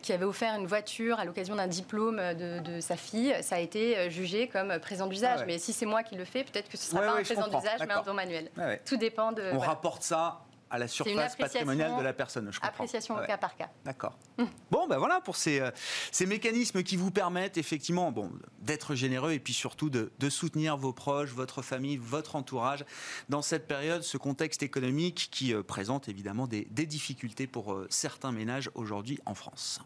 qui 0.00 0.12
avait 0.12 0.24
offert 0.24 0.54
une 0.54 0.66
voiture 0.66 1.18
à 1.20 1.24
l'occasion 1.24 1.54
d'un 1.56 1.66
diplôme 1.66 2.16
de, 2.16 2.80
sa 2.80 2.96
fille, 2.96 3.34
ça 3.42 3.56
a 3.56 3.58
été 3.58 4.08
jugé 4.10 4.48
comme 4.48 4.78
présent 4.78 5.06
d'usage. 5.06 5.40
Mais 5.46 5.58
si 5.58 5.72
c'est 5.72 5.86
moi 5.86 6.02
qui 6.02 6.16
le 6.16 6.24
fais, 6.24 6.42
peut-être 6.42 6.68
que 6.68 6.76
ce 6.76 6.86
ne 6.86 6.98
sera 6.98 7.12
pas 7.12 7.18
un 7.18 7.22
présent 7.22 7.48
d'usage, 7.48 7.80
mais 7.86 7.92
un 7.92 8.02
don 8.02 8.14
manuel. 8.14 8.50
Tout 8.84 8.96
dépend 8.96 9.32
de. 9.32 9.50
On 9.52 9.58
rapporte 9.58 10.02
ça 10.02 10.42
à 10.72 10.78
la 10.78 10.88
surface 10.88 11.36
patrimoniale 11.36 11.96
de 11.98 12.02
la 12.02 12.14
personne. 12.14 12.50
Je 12.50 12.58
Appréciation 12.62 13.14
au 13.14 13.26
cas 13.26 13.36
par 13.36 13.56
cas. 13.56 13.68
D'accord. 13.84 14.18
Hum. 14.38 14.48
Bon, 14.70 14.88
ben 14.88 14.96
voilà 14.96 15.20
pour 15.20 15.36
ces, 15.36 15.60
euh, 15.60 15.70
ces 16.10 16.24
mécanismes 16.24 16.82
qui 16.82 16.96
vous 16.96 17.10
permettent 17.10 17.58
effectivement 17.58 18.10
bon, 18.10 18.32
d'être 18.60 18.94
généreux 18.94 19.32
et 19.32 19.38
puis 19.38 19.52
surtout 19.52 19.90
de, 19.90 20.10
de, 20.18 20.30
soutenir 20.30 20.78
vos 20.78 20.94
proches, 20.94 21.30
votre 21.30 21.60
famille, 21.60 21.98
votre 21.98 22.36
entourage 22.36 22.86
dans 23.28 23.42
cette 23.42 23.68
période, 23.68 24.02
ce 24.02 24.16
contexte 24.16 24.62
économique 24.62 25.28
qui 25.30 25.52
euh, 25.52 25.62
présente 25.62 26.08
évidemment 26.08 26.46
des, 26.46 26.66
des 26.70 26.86
difficultés 26.86 27.46
pour 27.46 27.74
euh, 27.74 27.86
certains 27.90 28.32
ménages 28.32 28.70
aujourd'hui 28.74 29.18
en 29.26 29.34
France. 29.34 29.80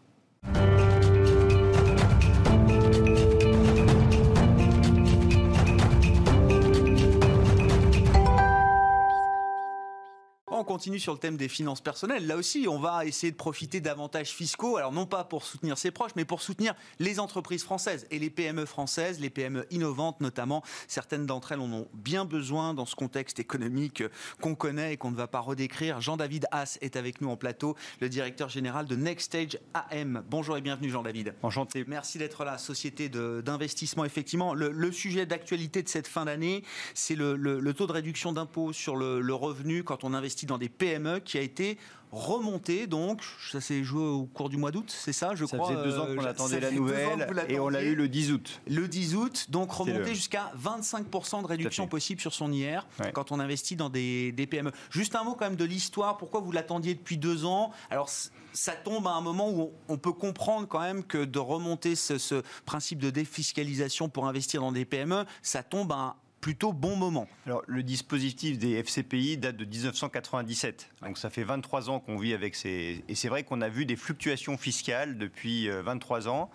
Continue 10.67 10.99
sur 10.99 11.13
le 11.13 11.19
thème 11.19 11.37
des 11.37 11.47
finances 11.47 11.81
personnelles. 11.81 12.27
Là 12.27 12.35
aussi, 12.35 12.67
on 12.69 12.77
va 12.77 13.05
essayer 13.05 13.31
de 13.31 13.37
profiter 13.37 13.79
d'avantages 13.79 14.31
fiscaux, 14.31 14.77
alors 14.77 14.91
non 14.91 15.05
pas 15.05 15.23
pour 15.23 15.43
soutenir 15.43 15.77
ses 15.77 15.91
proches, 15.91 16.11
mais 16.15 16.25
pour 16.25 16.41
soutenir 16.41 16.75
les 16.99 17.19
entreprises 17.19 17.63
françaises 17.63 18.05
et 18.11 18.19
les 18.19 18.29
PME 18.29 18.65
françaises, 18.65 19.19
les 19.19 19.29
PME 19.29 19.65
innovantes 19.71 20.19
notamment. 20.19 20.61
Certaines 20.87 21.25
d'entre 21.25 21.53
elles 21.53 21.61
en 21.61 21.71
ont 21.71 21.87
bien 21.93 22.25
besoin 22.25 22.73
dans 22.73 22.85
ce 22.85 22.95
contexte 22.95 23.39
économique 23.39 24.03
qu'on 24.41 24.55
connaît 24.55 24.93
et 24.93 24.97
qu'on 24.97 25.09
ne 25.09 25.15
va 25.15 25.27
pas 25.27 25.39
redécrire. 25.39 26.01
Jean-David 26.01 26.47
Haas 26.51 26.77
est 26.81 26.97
avec 26.97 27.21
nous 27.21 27.29
en 27.29 27.37
plateau, 27.37 27.75
le 28.01 28.09
directeur 28.09 28.49
général 28.49 28.85
de 28.85 28.95
Next 28.97 29.27
Stage 29.27 29.57
AM. 29.73 30.23
Bonjour 30.29 30.57
et 30.57 30.61
bienvenue 30.61 30.89
Jean-David. 30.89 31.33
Enchanté. 31.43 31.85
Merci 31.87 32.17
d'être 32.17 32.43
là, 32.43 32.57
société 32.57 33.07
d'investissement. 33.07 34.03
Effectivement, 34.03 34.53
le, 34.53 34.91
sujet 34.91 35.25
d'actualité 35.25 35.81
de 35.81 35.87
cette 35.87 36.07
fin 36.07 36.25
d'année, 36.25 36.63
c'est 36.93 37.15
le, 37.15 37.71
taux 37.73 37.87
de 37.87 37.93
réduction 37.93 38.33
d'impôt 38.33 38.73
sur 38.73 38.97
le 38.97 39.33
revenu 39.33 39.85
quand 39.85 40.03
on 40.03 40.13
investit 40.13 40.45
dans 40.45 40.56
des 40.57 40.69
PME 40.69 41.19
qui 41.19 41.37
a 41.37 41.41
été 41.41 41.77
remonté. 42.11 42.87
Donc, 42.87 43.21
ça 43.51 43.61
s'est 43.61 43.83
joué 43.83 44.03
au 44.03 44.25
cours 44.25 44.49
du 44.49 44.57
mois 44.57 44.71
d'août, 44.71 44.93
c'est 44.95 45.13
ça, 45.13 45.35
je 45.35 45.45
ça 45.45 45.57
crois. 45.57 45.69
Ça 45.69 45.75
faisait 45.75 45.89
deux 45.89 45.99
ans 45.99 46.05
qu'on 46.05 46.23
euh, 46.23 46.29
attendait 46.29 46.59
la 46.59 46.71
nouvelle 46.71 47.45
et 47.49 47.59
on 47.59 47.69
l'a 47.69 47.83
eu 47.83 47.95
le 47.95 48.07
10 48.07 48.31
août. 48.31 48.61
Le 48.67 48.87
10 48.87 49.15
août, 49.15 49.47
donc 49.49 49.71
remonté 49.71 50.15
jusqu'à 50.15 50.51
25% 50.61 51.41
de 51.41 51.47
réduction 51.47 51.87
possible 51.87 52.21
sur 52.21 52.33
son 52.33 52.51
IR 52.51 52.87
quand 53.13 53.31
on 53.31 53.39
investit 53.39 53.75
dans 53.75 53.89
des, 53.89 54.33
PME. 54.49 54.71
Juste 54.89 55.15
un 55.15 55.23
mot 55.23 55.33
quand 55.33 55.45
même 55.45 55.57
de 55.57 55.65
l'histoire. 55.65 56.17
Pourquoi 56.17 56.39
vous 56.39 56.51
l'attendiez 56.51 56.95
depuis 56.95 57.17
deux 57.17 57.45
ans? 57.45 57.71
Alors, 57.89 58.09
ça 58.53 58.71
tombe 58.71 59.05
à 59.07 59.11
un 59.11 59.21
moment 59.21 59.51
où 59.51 59.71
on 59.89 59.97
peut 59.97 60.13
comprendre 60.13 60.67
quand 60.67 60.79
même 60.79 61.03
que 61.03 61.25
de 61.25 61.39
remonter 61.39 61.95
ce, 61.95 62.17
ce 62.17 62.41
principe 62.65 62.99
de 62.99 63.09
défiscalisation 63.09 64.07
pour 64.09 64.25
investir 64.25 64.61
dans 64.61 64.71
des 64.71 64.85
PME, 64.85 65.25
ça 65.41 65.63
tombe 65.63 65.91
à 65.91 66.15
plutôt 66.47 66.71
bon 66.71 66.95
moment. 66.95 67.27
Alors, 67.45 67.61
le 67.67 67.83
dispositif 67.83 68.57
des 68.57 68.81
FCPI 68.81 69.35
date 69.35 69.57
de 69.57 69.65
1997. 69.65 70.89
Donc, 71.01 71.17
ça 71.17 71.29
fait 71.29 71.43
23 71.43 71.89
ans 71.89 71.99
qu'on 71.99 72.15
vit 72.15 72.33
avec 72.33 72.55
ces. 72.55 73.03
Et 73.09 73.15
c'est 73.15 73.27
vrai 73.27 73.43
qu'on 73.43 73.59
a 73.59 73.67
vu 73.67 73.85
des 73.85 73.97
fluctuations 73.97 74.57
fiscales 74.57 75.17
depuis 75.17 75.67
23 75.67 76.25
euh, 76.25 76.31
ans, 76.31 76.49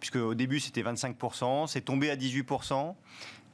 puisque 0.00 0.16
au 0.16 0.34
début, 0.34 0.58
c'était 0.58 0.82
25%, 0.82 1.68
c'est 1.68 1.82
tombé 1.82 2.10
à 2.10 2.16
18%. 2.16 2.96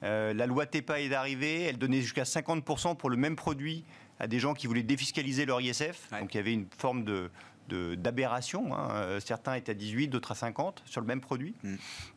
Euh, 0.03 0.33
la 0.33 0.47
loi 0.47 0.65
TEPA 0.65 0.99
est 1.03 1.13
arrivée, 1.13 1.65
elle 1.65 1.77
donnait 1.77 2.01
jusqu'à 2.01 2.23
50% 2.23 2.97
pour 2.97 3.11
le 3.11 3.19
même 3.19 3.37
produit 3.37 3.85
à 4.19 4.27
des 4.27 4.39
gens 4.39 4.55
qui 4.55 4.67
voulaient 4.69 4.83
défiscaliser 4.83 5.45
leur 5.45 5.61
ISF. 5.61 6.09
Donc 6.11 6.33
il 6.33 6.39
y 6.39 6.41
avait 6.41 6.55
une 6.55 6.69
forme 6.79 7.05
de, 7.05 7.31
d'aberration. 7.69 8.75
Hein. 8.75 8.89
Euh, 8.93 9.21
certains 9.21 9.55
étaient 9.55 9.73
à 9.73 9.75
18, 9.75 10.09
d'autres 10.09 10.33
à 10.33 10.35
50 10.35 10.83
sur 10.87 11.01
le 11.01 11.07
même 11.07 11.21
produit. 11.21 11.55
Mm. 11.63 11.75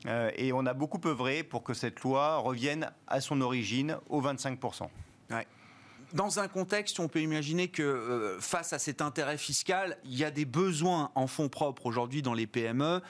Euh, 0.08 0.32
et 0.36 0.54
on 0.54 0.66
a 0.66 0.74
beaucoup 0.74 1.00
œuvré 1.06 1.44
pour 1.44 1.64
que 1.64 1.74
cette 1.74 2.02
loi 2.02 2.38
revienne 2.38 2.92
à 3.08 3.22
son 3.22 3.42
origine 3.42 3.98
aux 4.10 4.22
25%. 4.22 4.88
Dans 6.14 6.40
un 6.40 6.48
contexte 6.48 7.00
où 7.00 7.02
on 7.02 7.08
peut 7.10 7.22
imaginer 7.22 7.68
que 7.68 7.84
euh, 7.84 8.40
face 8.40 8.72
à 8.72 8.80
cet 8.80 9.02
intérêt 9.02 9.38
fiscal, 9.38 9.98
il 10.06 10.16
y 10.16 10.24
a 10.24 10.32
des 10.32 10.46
besoins 10.46 11.12
en 11.16 11.28
fonds 11.28 11.50
propres 11.50 11.88
aujourd'hui 11.88 12.22
dans 12.22 12.34
les 12.34 12.48
PME 12.48 13.02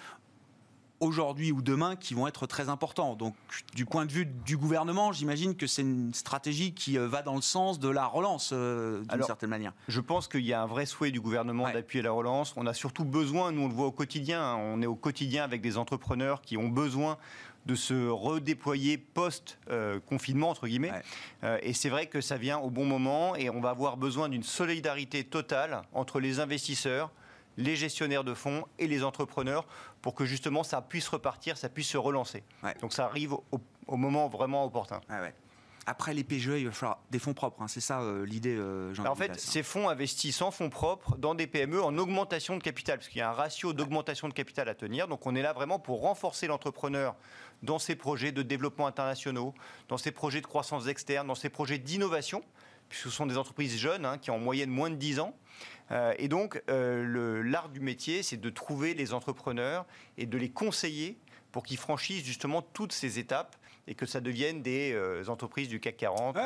aujourd'hui 0.99 1.51
ou 1.51 1.61
demain 1.61 1.95
qui 1.95 2.13
vont 2.13 2.27
être 2.27 2.47
très 2.47 2.69
importants. 2.69 3.15
Donc, 3.15 3.35
du 3.73 3.85
point 3.85 4.05
de 4.05 4.11
vue 4.11 4.25
du 4.25 4.57
gouvernement, 4.57 5.11
j'imagine 5.11 5.55
que 5.55 5.67
c'est 5.67 5.81
une 5.81 6.13
stratégie 6.13 6.73
qui 6.73 6.97
euh, 6.97 7.07
va 7.07 7.21
dans 7.21 7.35
le 7.35 7.41
sens 7.41 7.79
de 7.79 7.89
la 7.89 8.05
relance, 8.05 8.51
euh, 8.53 9.03
d'une 9.11 9.23
certaine 9.23 9.49
manière. 9.49 9.73
Je 9.87 10.01
pense 10.01 10.27
qu'il 10.27 10.45
y 10.45 10.53
a 10.53 10.61
un 10.61 10.67
vrai 10.67 10.85
souhait 10.85 11.11
du 11.11 11.21
gouvernement 11.21 11.71
d'appuyer 11.71 12.01
la 12.01 12.11
relance. 12.11 12.53
On 12.57 12.65
a 12.65 12.73
surtout 12.73 13.05
besoin, 13.05 13.51
nous 13.51 13.61
on 13.61 13.67
le 13.67 13.73
voit 13.73 13.87
au 13.87 13.91
quotidien, 13.91 14.41
hein, 14.41 14.55
on 14.57 14.81
est 14.81 14.85
au 14.85 14.95
quotidien 14.95 15.43
avec 15.43 15.61
des 15.61 15.77
entrepreneurs 15.77 16.41
qui 16.41 16.57
ont 16.57 16.69
besoin 16.69 17.17
de 17.65 17.75
se 17.75 18.07
redéployer 18.07 18.97
post-confinement, 18.97 20.49
entre 20.49 20.67
guillemets. 20.67 20.91
Euh, 21.43 21.57
et 21.63 21.73
c'est 21.73 21.89
vrai 21.89 22.05
que 22.05 22.21
ça 22.21 22.37
vient 22.37 22.59
au 22.59 22.69
bon 22.69 22.85
moment 22.85 23.35
et 23.35 23.49
on 23.49 23.59
va 23.59 23.71
avoir 23.71 23.97
besoin 23.97 24.29
d'une 24.29 24.43
solidarité 24.43 25.23
totale 25.23 25.81
entre 25.93 26.19
les 26.19 26.39
investisseurs, 26.39 27.11
les 27.57 27.75
gestionnaires 27.75 28.23
de 28.23 28.33
fonds 28.33 28.65
et 28.79 28.87
les 28.87 29.03
entrepreneurs 29.03 29.65
pour 30.01 30.15
que 30.15 30.25
justement 30.25 30.63
ça 30.63 30.81
puisse 30.81 31.07
repartir, 31.07 31.57
ça 31.57 31.69
puisse 31.69 31.89
se 31.89 31.97
relancer. 31.97 32.43
Donc 32.81 32.93
ça 32.93 33.05
arrive 33.05 33.33
au, 33.33 33.97
moment 33.97 34.27
vraiment 34.27 34.65
opportun. 34.65 35.01
Après 35.87 36.15
les 36.15 36.23
PGE, 36.23 36.47
il 36.57 36.65
va 36.65 36.71
falloir 36.71 36.99
des 37.11 37.19
fonds 37.19 37.35
propres. 37.35 37.61
Hein. 37.61 37.67
C'est 37.67 37.79
ça 37.79 38.01
euh, 38.01 38.25
l'idée, 38.25 38.55
euh, 38.57 38.91
En 39.05 39.13
fait, 39.13 39.39
ces 39.39 39.61
fonds 39.61 39.87
investissent 39.87 40.41
en 40.41 40.49
fonds 40.49 40.71
propres 40.71 41.15
dans 41.17 41.35
des 41.35 41.45
PME 41.45 41.81
en 41.81 41.95
augmentation 41.99 42.57
de 42.57 42.63
capital, 42.63 42.97
parce 42.97 43.07
qu'il 43.07 43.19
y 43.19 43.21
a 43.21 43.29
un 43.29 43.33
ratio 43.33 43.71
d'augmentation 43.71 44.27
de 44.27 44.33
capital 44.33 44.67
à 44.67 44.73
tenir. 44.73 45.07
Donc 45.07 45.27
on 45.27 45.35
est 45.35 45.43
là 45.43 45.53
vraiment 45.53 45.77
pour 45.77 46.01
renforcer 46.01 46.47
l'entrepreneur 46.47 47.15
dans 47.61 47.77
ses 47.77 47.95
projets 47.95 48.31
de 48.31 48.41
développement 48.41 48.87
internationaux, 48.87 49.53
dans 49.87 49.97
ses 49.97 50.11
projets 50.11 50.41
de 50.41 50.47
croissance 50.47 50.87
externe, 50.87 51.27
dans 51.27 51.35
ses 51.35 51.49
projets 51.49 51.77
d'innovation, 51.77 52.43
puisque 52.89 53.03
ce 53.03 53.09
sont 53.11 53.27
des 53.27 53.37
entreprises 53.37 53.77
jeunes 53.77 54.05
hein, 54.05 54.17
qui 54.17 54.31
ont 54.31 54.35
en 54.35 54.39
moyenne 54.39 54.71
moins 54.71 54.89
de 54.89 54.95
10 54.95 55.19
ans. 55.19 55.35
Euh, 55.91 56.13
et 56.17 56.27
donc, 56.27 56.61
euh, 56.69 57.43
l'art 57.43 57.69
du 57.69 57.79
métier, 57.79 58.23
c'est 58.23 58.37
de 58.37 58.49
trouver 58.49 58.93
les 58.93 59.13
entrepreneurs 59.13 59.85
et 60.17 60.25
de 60.25 60.37
les 60.37 60.49
conseiller 60.49 61.17
pour 61.51 61.63
qu'ils 61.63 61.77
franchissent 61.77 62.23
justement 62.23 62.61
toutes 62.61 62.91
ces 62.91 63.19
étapes 63.19 63.55
et 63.87 63.93
que 63.93 64.07
ça 64.07 64.19
devienne 64.19 64.63
des 64.63 64.93
euh, 64.93 65.23
entreprises 65.27 65.69
du 65.69 65.79
CAC 65.79 65.97
40 65.97 66.37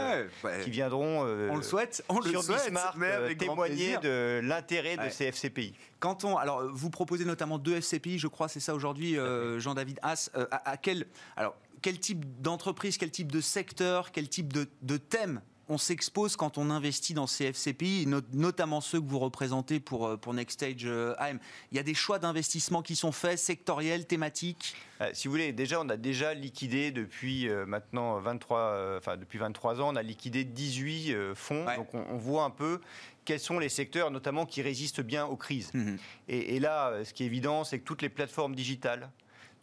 qui 0.61 0.69
viendront 0.69 1.21
on 1.21 1.55
le 1.55 1.61
souhaite, 1.61 2.03
on 2.09 2.21
sur 2.21 2.41
le 2.41 2.41
souhaite, 2.41 3.37
témoigner 3.37 3.97
de 3.99 4.41
l'intérêt 4.43 4.97
de 4.97 5.09
ces 5.09 5.25
FCPI. 5.31 5.73
Quand 5.99 6.25
on, 6.25 6.37
alors 6.37 6.67
vous 6.69 6.89
proposez 6.89 7.23
notamment 7.23 7.57
deux 7.57 7.77
FCPI, 7.77 8.19
je 8.19 8.27
crois, 8.27 8.49
c'est 8.49 8.59
ça 8.59 8.75
aujourd'hui, 8.75 9.17
Jean-David 9.57 9.99
Haas. 10.01 10.29
À, 10.51 10.75
quel, 10.75 11.07
alors 11.37 11.55
quel 11.81 11.97
type 11.97 12.41
d'entreprise, 12.41 12.97
quel 12.97 13.11
type 13.11 13.31
de 13.31 13.39
secteur, 13.39 14.11
quel 14.11 14.27
type 14.27 14.51
de, 14.51 14.67
de 14.81 14.97
thème 14.97 15.41
on 15.69 15.77
s'expose 15.77 16.35
quand 16.35 16.57
on 16.57 16.71
investit 16.71 17.13
dans 17.13 17.27
ces 17.27 17.45
FCPI, 17.45 18.07
notamment 18.33 18.81
ceux 18.81 18.99
que 18.99 19.05
vous 19.05 19.19
représentez 19.19 19.79
pour, 19.79 20.07
euh, 20.07 20.17
pour 20.17 20.33
Next 20.33 20.55
Stage 20.55 20.85
euh, 20.85 21.13
AM. 21.19 21.39
Il 21.71 21.77
y 21.77 21.79
a 21.79 21.83
des 21.83 21.93
choix 21.93 22.17
d'investissement 22.17 22.81
qui 22.81 22.95
sont 22.95 23.11
faits, 23.11 23.37
sectoriels, 23.37 24.07
thématiques? 24.07 24.75
Euh, 24.99 25.11
Si 25.13 25.27
vous 25.27 25.33
voulez, 25.33 25.53
déjà, 25.53 25.79
on 25.79 25.87
a 25.89 25.95
déjà 25.95 26.33
liquidé 26.33 26.91
depuis 26.91 27.47
maintenant 27.67 28.19
23, 28.19 28.97
enfin, 28.97 29.15
depuis 29.15 29.37
23 29.37 29.79
ans, 29.79 29.93
on 29.93 29.95
a 29.95 30.01
liquidé 30.01 30.43
18 30.43 31.35
fonds. 31.35 31.65
Donc 31.75 31.93
on, 31.93 32.17
voit 32.17 32.43
un 32.43 32.49
peu 32.49 32.81
quels 33.23 33.39
sont 33.39 33.59
les 33.59 33.69
secteurs, 33.69 34.09
notamment, 34.09 34.47
qui 34.47 34.63
résistent 34.63 35.01
bien 35.01 35.25
aux 35.27 35.37
crises. 35.37 35.71
Mmh 35.73 35.95
et, 36.27 36.55
et, 36.55 36.59
là, 36.59 37.03
ce 37.03 37.13
qui 37.13 37.23
est 37.23 37.27
évident, 37.27 37.63
c'est 37.63 37.79
que 37.79 37.85
toutes 37.85 38.01
les 38.01 38.09
plateformes 38.09 38.55
digitales, 38.55 39.09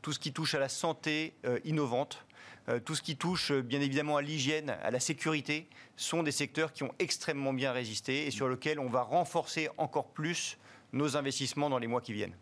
tout 0.02 0.12
ce 0.12 0.18
qui 0.20 0.32
touche 0.32 0.54
à 0.54 0.60
la 0.60 0.68
santé 0.68 1.34
innovante, 1.64 2.24
tout 2.84 2.94
ce 2.94 3.02
qui 3.02 3.16
touche 3.16 3.52
euh, 3.52 3.62
bien 3.62 3.80
évidemment 3.80 4.16
à 4.16 4.22
l'hygiène, 4.22 4.70
à 4.70 4.90
la 4.90 5.00
sécurité, 5.00 5.68
sont 5.96 6.22
des 6.22 6.32
secteurs 6.32 6.72
qui 6.72 6.82
ont 6.82 6.92
extrêmement 6.98 7.52
bien 7.52 7.72
résisté 7.72 8.26
et 8.26 8.30
sur 8.30 8.48
lesquels 8.48 8.78
on 8.78 8.88
va 8.88 9.02
renforcer 9.02 9.68
encore 9.78 10.08
plus 10.08 10.58
nos 10.92 11.16
investissements 11.16 11.70
dans 11.70 11.78
les 11.78 11.86
mois 11.86 12.00
qui 12.00 12.12
viennent. 12.12 12.36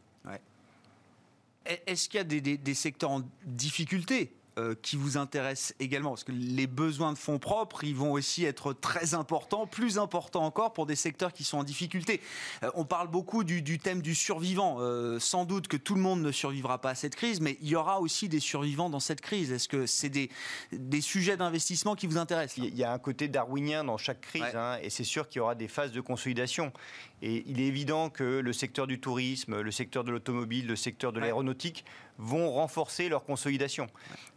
Est-ce 1.86 2.08
qu'il 2.08 2.18
y 2.18 2.20
a 2.20 2.56
des 2.56 2.74
secteurs 2.74 3.10
en 3.10 3.22
difficulté? 3.44 4.32
Euh, 4.56 4.74
qui 4.82 4.96
vous 4.96 5.16
intéresse 5.16 5.74
également 5.80 6.10
Parce 6.10 6.22
que 6.22 6.30
les 6.30 6.68
besoins 6.68 7.12
de 7.12 7.18
fonds 7.18 7.40
propres, 7.40 7.82
ils 7.82 7.96
vont 7.96 8.12
aussi 8.12 8.44
être 8.44 8.72
très 8.72 9.14
importants, 9.14 9.66
plus 9.66 9.98
importants 9.98 10.44
encore 10.44 10.72
pour 10.72 10.86
des 10.86 10.94
secteurs 10.94 11.32
qui 11.32 11.42
sont 11.42 11.58
en 11.58 11.64
difficulté. 11.64 12.20
Euh, 12.62 12.70
on 12.74 12.84
parle 12.84 13.08
beaucoup 13.08 13.42
du, 13.42 13.78
thème 13.80 14.00
du 14.00 14.14
survivant. 14.14 14.76
Euh, 14.78 15.18
sans 15.18 15.44
doute 15.44 15.66
que 15.66 15.76
tout 15.76 15.96
le 15.96 16.00
monde 16.00 16.22
ne 16.22 16.30
survivra 16.30 16.80
pas 16.80 16.90
à 16.90 16.94
cette 16.94 17.16
crise, 17.16 17.40
mais 17.40 17.58
il 17.62 17.68
y 17.68 17.74
aura 17.74 18.00
aussi 18.00 18.28
des 18.28 18.38
survivants 18.38 18.90
dans 18.90 19.00
cette 19.00 19.20
crise. 19.20 19.50
Est-ce 19.50 19.66
que 19.66 19.86
c'est 19.86 20.08
des, 20.08 20.30
des 20.70 21.00
sujets 21.00 21.36
d'investissement 21.36 21.96
qui 21.96 22.06
vous 22.06 22.18
intéressent? 22.18 22.58
Il 22.58 22.76
y 22.76 22.84
a 22.84 22.92
un 22.92 22.98
côté 23.00 23.26
darwinien 23.26 23.82
dans 23.82 23.98
chaque 23.98 24.20
crise, 24.20 24.54
hein, 24.54 24.78
et 24.82 24.88
c'est 24.90 25.02
sûr 25.02 25.28
qu'il 25.28 25.40
y 25.40 25.42
aura 25.42 25.56
des 25.56 25.68
phases 25.68 25.90
de 25.90 26.00
consolidation. 26.00 26.72
Et 27.22 27.42
il 27.46 27.60
est 27.60 27.66
évident 27.66 28.08
que 28.10 28.22
le 28.22 28.52
secteur 28.52 28.86
du 28.86 29.00
tourisme, 29.00 29.60
le 29.60 29.70
secteur 29.70 30.04
de 30.04 30.12
l'automobile, 30.12 30.66
le 30.66 30.76
secteur 30.76 31.12
de 31.12 31.18
l'aéronautique 31.18 31.84
vont 32.18 32.50
renforcer 32.50 33.08
leur 33.08 33.24
consolidation. 33.24 33.86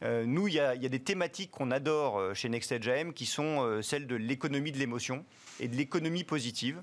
Euh, 0.03 0.25
nous, 0.25 0.47
il 0.47 0.55
y, 0.55 0.59
a 0.59 0.75
des 0.75 0.99
thématiques 0.99 1.51
qu'on 1.51 1.71
adore 1.71 2.19
euh, 2.19 2.33
chez 2.33 2.49
Nextedge 2.49 2.87
AM 2.87 3.13
qui 3.13 3.25
sont 3.25 3.61
euh, 3.61 3.81
celles 3.81 4.07
de 4.07 4.15
l'économie 4.15 4.71
de 4.71 4.77
l'émotion 4.77 5.25
et 5.59 5.67
de 5.67 5.75
l'économie 5.75 6.23
positive. 6.23 6.81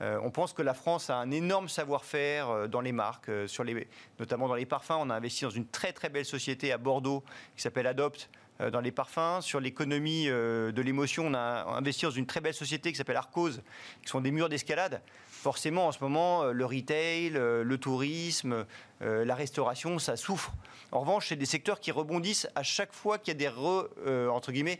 on 0.00 0.30
pense 0.30 0.52
que 0.52 0.62
la 0.62 0.74
France 0.74 1.08
a 1.10 1.16
un 1.16 1.30
énorme 1.30 1.68
savoir-faire 1.68 2.68
dans 2.68 2.80
les 2.80 2.92
marques, 2.92 3.30
notamment 4.18 4.48
dans 4.48 4.54
les 4.54 4.66
parfums. 4.66 4.98
On 4.98 5.10
a 5.10 5.14
investi 5.14 5.44
dans 5.44 5.50
une 5.50 5.66
très 5.66 5.92
très 5.92 6.08
belle 6.08 6.24
société 6.24 6.72
à 6.72 6.78
Bordeaux 6.78 7.24
qui 7.56 7.62
s'appelle 7.62 7.86
Adopt, 7.86 8.28
dans 8.70 8.80
les 8.80 8.92
parfums. 8.92 9.40
Sur 9.40 9.58
l'économie 9.60 10.26
de 10.26 10.82
l'émotion, 10.82 11.26
on 11.26 11.34
a 11.34 11.64
investi 11.76 12.04
dans 12.04 12.12
une 12.12 12.26
très 12.26 12.40
belle 12.40 12.54
société 12.54 12.92
qui 12.92 12.98
s'appelle 12.98 13.16
Arcose, 13.16 13.62
qui 14.02 14.08
sont 14.10 14.20
des 14.20 14.30
murs 14.30 14.48
d'escalade. 14.48 15.00
Forcément, 15.28 15.88
en 15.88 15.92
ce 15.92 15.98
moment, 16.00 16.44
le 16.44 16.66
retail, 16.66 17.30
le 17.30 17.76
tourisme, 17.78 18.66
euh, 19.02 19.24
la 19.24 19.34
restauration, 19.34 19.98
ça 19.98 20.16
souffre. 20.16 20.52
En 20.92 21.00
revanche, 21.00 21.28
c'est 21.28 21.36
des 21.36 21.46
secteurs 21.46 21.80
qui 21.80 21.90
rebondissent 21.90 22.48
à 22.54 22.62
chaque 22.62 22.92
fois 22.92 23.18
qu'il 23.18 23.32
y 23.32 23.36
a 23.36 23.38
des 23.38 23.48
re, 23.48 23.88
euh, 24.06 24.28
entre 24.28 24.52
guillemets, 24.52 24.78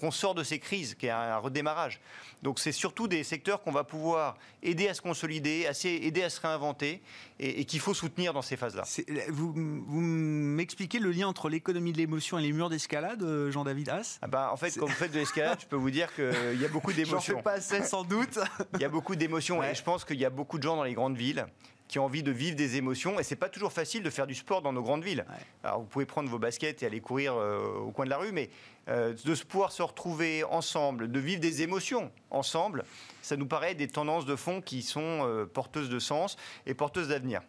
qu'on 0.00 0.10
sort 0.10 0.34
de 0.34 0.42
ces 0.42 0.58
crises, 0.58 0.94
qu'il 0.94 1.06
y 1.06 1.10
a 1.10 1.36
un 1.36 1.38
redémarrage. 1.38 2.00
Donc 2.42 2.58
c'est 2.58 2.72
surtout 2.72 3.06
des 3.06 3.22
secteurs 3.22 3.62
qu'on 3.62 3.70
va 3.70 3.84
pouvoir 3.84 4.36
aider 4.62 4.88
à 4.88 4.94
se 4.94 5.00
consolider, 5.00 5.68
aider 5.84 6.22
à 6.22 6.30
se 6.30 6.40
réinventer 6.40 7.00
et, 7.38 7.64
qu'il 7.64 7.80
faut 7.80 7.94
soutenir 7.94 8.32
dans 8.32 8.42
ces 8.42 8.56
phases-là. 8.56 8.84
Vous, 9.28 9.52
vous 9.52 10.00
m'expliquez 10.00 10.98
le 10.98 11.12
lien 11.12 11.28
entre 11.28 11.48
l'économie 11.48 11.92
de 11.92 11.98
l'émotion 11.98 12.38
et 12.38 12.42
les 12.42 12.52
murs 12.52 12.68
d'escalade, 12.68 13.22
euh, 13.22 13.50
Jean-David 13.50 13.88
Haas? 13.88 14.18
Ah 14.22 14.26
bah, 14.26 14.50
En 14.52 14.56
fait, 14.56 14.76
quand 14.76 14.86
vous 14.86 14.92
faites 14.92 15.12
de 15.12 15.18
l'escalade, 15.18 15.58
je 15.60 15.66
peux 15.66 15.76
vous 15.76 15.90
dire 15.90 16.12
qu'il 16.14 16.60
y 16.60 16.64
a 16.64 16.68
beaucoup 16.68 16.92
d'émotions. 16.92 17.18
J'en 17.34 17.36
fais 17.38 17.42
pas 17.42 17.52
assez 17.52 17.82
sans 17.84 18.04
doute. 18.04 18.38
Il 18.74 18.80
y 18.80 18.84
a 18.84 18.88
beaucoup 18.88 19.14
d'émotions 19.14 19.62
et 19.62 19.74
je 19.74 19.82
pense 19.82 20.04
qu'il 20.04 20.18
y 20.18 20.24
a 20.24 20.30
beaucoup 20.30 20.58
de 20.58 20.64
gens 20.64 20.76
dans 20.76 20.84
les 20.84 20.94
grandes 20.94 21.16
villes 21.16 21.46
qui 21.88 21.98
ont 21.98 22.04
envie 22.04 22.22
de 22.22 22.30
vivre 22.30 22.56
des 22.56 22.76
émotions. 22.76 23.20
Et 23.20 23.22
c'est 23.22 23.36
pas 23.36 23.48
toujours 23.48 23.72
facile 23.72 24.02
de 24.02 24.10
faire 24.10 24.26
du 24.26 24.34
sport 24.34 24.62
dans 24.62 24.72
nos 24.72 24.82
grandes 24.82 25.04
villes. 25.04 25.24
Alors 25.62 25.80
vous 25.80 25.86
pouvez 25.86 26.06
prendre 26.06 26.28
vos 26.28 26.38
baskets 26.38 26.82
et 26.82 26.86
aller 26.86 27.00
courir 27.00 27.34
euh, 27.34 27.78
au 27.78 27.90
coin 27.90 28.04
de 28.04 28.10
la 28.10 28.18
rue, 28.18 28.32
mais 28.32 28.50
euh, 28.88 29.12
de 29.12 29.34
pouvoir 29.44 29.72
se 29.72 29.82
retrouver 29.82 30.44
ensemble, 30.44 31.10
de 31.10 31.20
vivre 31.20 31.40
des 31.40 31.62
émotions 31.62 32.10
ensemble, 32.30 32.84
ça 33.22 33.36
nous 33.36 33.46
paraît 33.46 33.74
des 33.74 33.88
tendances 33.88 34.26
de 34.26 34.36
fond 34.36 34.60
qui 34.60 34.82
sont 34.82 35.00
euh, 35.26 35.46
porteuses 35.46 35.88
de 35.88 35.98
sens 35.98 36.36
et 36.66 36.74
porteuses 36.74 37.08
d'avenir 37.08 37.42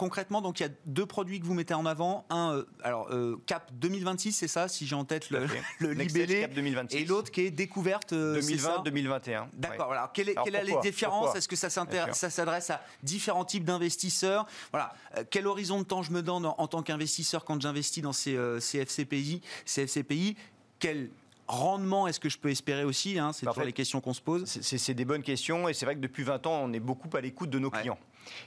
concrètement, 0.00 0.40
donc 0.40 0.60
il 0.60 0.62
y 0.62 0.66
a 0.66 0.72
deux 0.86 1.04
produits 1.04 1.40
que 1.40 1.44
vous 1.44 1.52
mettez 1.52 1.74
en 1.74 1.84
avant. 1.84 2.24
Un, 2.30 2.54
euh, 2.54 2.64
alors 2.82 3.08
euh, 3.10 3.38
Cap 3.44 3.70
2026, 3.74 4.32
c'est 4.32 4.48
ça, 4.48 4.66
si 4.66 4.86
j'ai 4.86 4.94
en 4.94 5.04
tête 5.04 5.28
le, 5.28 5.46
le 5.78 5.92
libellé, 5.92 6.48
et 6.92 7.04
l'autre 7.04 7.30
qui 7.30 7.42
est 7.42 7.50
découverte 7.50 8.14
2020-2021. 8.14 9.28
Euh, 9.28 9.40
D'accord. 9.52 9.88
Voilà. 9.88 10.10
Quelle 10.14 10.30
est, 10.30 10.36
quelle 10.42 10.54
est 10.54 10.64
la 10.64 10.80
différence 10.80 11.36
Est-ce 11.36 11.48
que 11.48 11.54
ça 11.54 11.68
s'adresse 11.68 12.70
à 12.70 12.82
différents 13.02 13.44
types 13.44 13.64
d'investisseurs 13.64 14.46
Voilà. 14.70 14.94
quel 15.28 15.46
horizon 15.46 15.80
de 15.80 15.84
temps 15.84 16.02
je 16.02 16.12
me 16.12 16.22
donne 16.22 16.46
en, 16.46 16.66
tant 16.66 16.82
qu'investisseur 16.82 17.44
quand 17.44 17.60
j'investis 17.60 18.02
dans 18.02 18.14
ces, 18.14 18.38
CFCPI 18.58 19.42
FCPI, 19.66 20.36
Quel 20.78 21.10
rendement 21.46 22.06
est-ce 22.06 22.20
que 22.20 22.30
je 22.30 22.38
peux 22.38 22.48
espérer 22.48 22.84
aussi 22.84 23.18
hein, 23.18 23.34
C'est 23.34 23.44
toujours 23.44 23.64
les 23.64 23.74
questions 23.74 24.00
qu'on 24.00 24.14
se 24.14 24.22
pose. 24.22 24.46
C'est 24.46 24.94
des 24.94 25.04
bonnes 25.04 25.22
questions 25.22 25.68
et 25.68 25.74
c'est 25.74 25.84
vrai 25.84 25.94
que 25.94 26.00
depuis 26.00 26.22
20 26.22 26.46
ans, 26.46 26.62
on 26.64 26.72
est 26.72 26.80
beaucoup 26.80 27.14
à 27.14 27.20
l'écoute 27.20 27.50
de 27.50 27.58
nos 27.58 27.70
clients. 27.70 27.98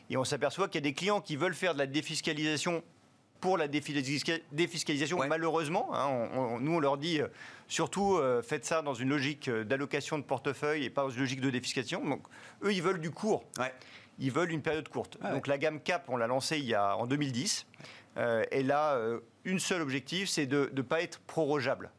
Et 0.10 0.18
on 0.18 0.24
s'aperçoit 0.24 0.68
qu'il 0.68 0.76
y 0.76 0.84
a 0.84 0.90
des 0.90 0.94
clients 0.94 1.22
qui 1.22 1.36
veulent 1.36 1.56
faire 1.56 1.74
de 1.74 1.80
la 1.80 1.88
défiscalisation 1.88 2.84
pour 3.44 3.58
la 3.58 3.68
défiscalisation, 3.68 5.20
malheureusement. 5.28 5.90
Hein, 5.94 6.30
nous, 6.62 6.76
on 6.76 6.80
leur 6.80 6.98
dit 6.98 7.20
euh, 7.20 7.28
surtout 7.68 8.16
euh, 8.16 8.42
faites 8.42 8.64
ça 8.64 8.82
dans 8.82 8.94
une 8.94 9.10
logique 9.10 9.50
euh, 9.50 9.66
d'allocation 9.66 10.18
de 10.18 10.24
portefeuille 10.24 10.86
et 10.86 10.90
pas 10.90 11.02
dans 11.02 11.10
une 11.10 11.20
logique 11.20 11.42
de 11.42 11.50
défiscalisation. 11.50 12.06
Donc, 12.06 12.24
eux, 12.64 12.72
ils 12.72 12.82
veulent 12.82 13.02
du 13.02 13.12
court. 13.12 13.44
Ils 14.18 14.32
veulent 14.32 14.52
une 14.52 14.62
période 14.62 14.88
courte. 14.88 15.18
Ah 15.22 15.34
Donc, 15.34 15.48
la 15.48 15.58
gamme 15.58 15.82
CAP, 15.82 16.06
on 16.08 16.16
l'a 16.16 16.28
lancée 16.28 16.58
il 16.58 16.66
y 16.66 16.74
a, 16.74 16.96
en 16.96 17.06
2010. 17.06 17.66
elle 18.16 18.72
a 18.72 18.98
une 19.44 19.60
seule 19.60 19.82
objectif, 19.82 20.30
c'est 20.30 20.46
de 20.46 20.72
ne 20.74 20.82
pas 20.82 21.02
être 21.02 21.20
prorogeable. 21.20 21.92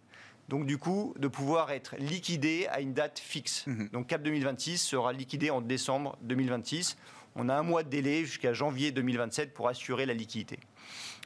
Donc 0.49 0.67
du 0.67 0.77
coup, 0.77 1.15
de 1.19 1.27
pouvoir 1.29 1.71
être 1.71 1.97
liquidé 1.97 2.67
à 2.71 2.81
une 2.81 2.93
date 2.93 3.19
fixe. 3.19 3.67
Mhm. 3.67 3.89
Donc 3.93 4.07
Cap 4.09 4.23
2026 4.23 4.79
sera 4.79 5.13
liquidé 5.13 5.51
en 5.51 5.61
décembre 5.61 6.19
2026 6.23 6.97
on 7.37 7.49
a 7.49 7.55
un 7.55 7.63
mois 7.63 7.83
de 7.83 7.89
délai 7.89 8.25
jusqu'à 8.25 8.53
janvier 8.53 8.93
2027 8.93 9.55
pour 9.55 9.69
assurer 9.69 10.07
la 10.07 10.15
liquidité. 10.15 10.59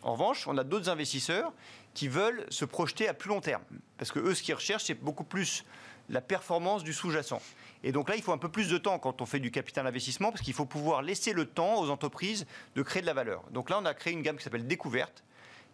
En 0.02 0.12
revanche, 0.12 0.46
on 0.46 0.56
a 0.56 0.64
d'autres 0.64 0.88
investisseurs 0.88 1.52
qui 1.94 2.08
veulent 2.08 2.46
se 2.50 2.64
projeter 2.64 3.08
à 3.08 3.14
plus 3.14 3.28
long 3.28 3.40
terme. 3.40 3.62
Parce 3.96 4.12
que 4.12 4.20
eux, 4.20 4.34
ce 4.34 4.42
qu'ils 4.42 4.54
recherchent, 4.54 4.84
c'est 4.84 4.94
beaucoup 4.94 5.24
plus 5.24 5.64
la 6.08 6.20
performance 6.20 6.84
du 6.84 6.92
sous-jacent. 6.92 7.42
Et 7.84 7.92
donc 7.92 8.08
là, 8.08 8.16
il 8.16 8.22
faut 8.22 8.32
un 8.32 8.38
peu 8.38 8.48
plus 8.48 8.68
de 8.68 8.78
temps 8.78 8.98
quand 8.98 9.20
on 9.20 9.26
fait 9.26 9.40
du 9.40 9.50
capital 9.50 9.86
investissement, 9.86 10.30
parce 10.30 10.42
qu'il 10.42 10.54
faut 10.54 10.64
pouvoir 10.64 11.02
laisser 11.02 11.32
le 11.32 11.44
temps 11.44 11.80
aux 11.80 11.90
entreprises 11.90 12.46
de 12.74 12.82
créer 12.82 13.02
de 13.02 13.06
la 13.06 13.14
valeur. 13.14 13.42
Donc 13.50 13.70
là, 13.70 13.78
on 13.80 13.84
a 13.84 13.94
créé 13.94 14.12
une 14.12 14.22
gamme 14.22 14.36
qui 14.36 14.44
s'appelle 14.44 14.66
Découverte, 14.66 15.22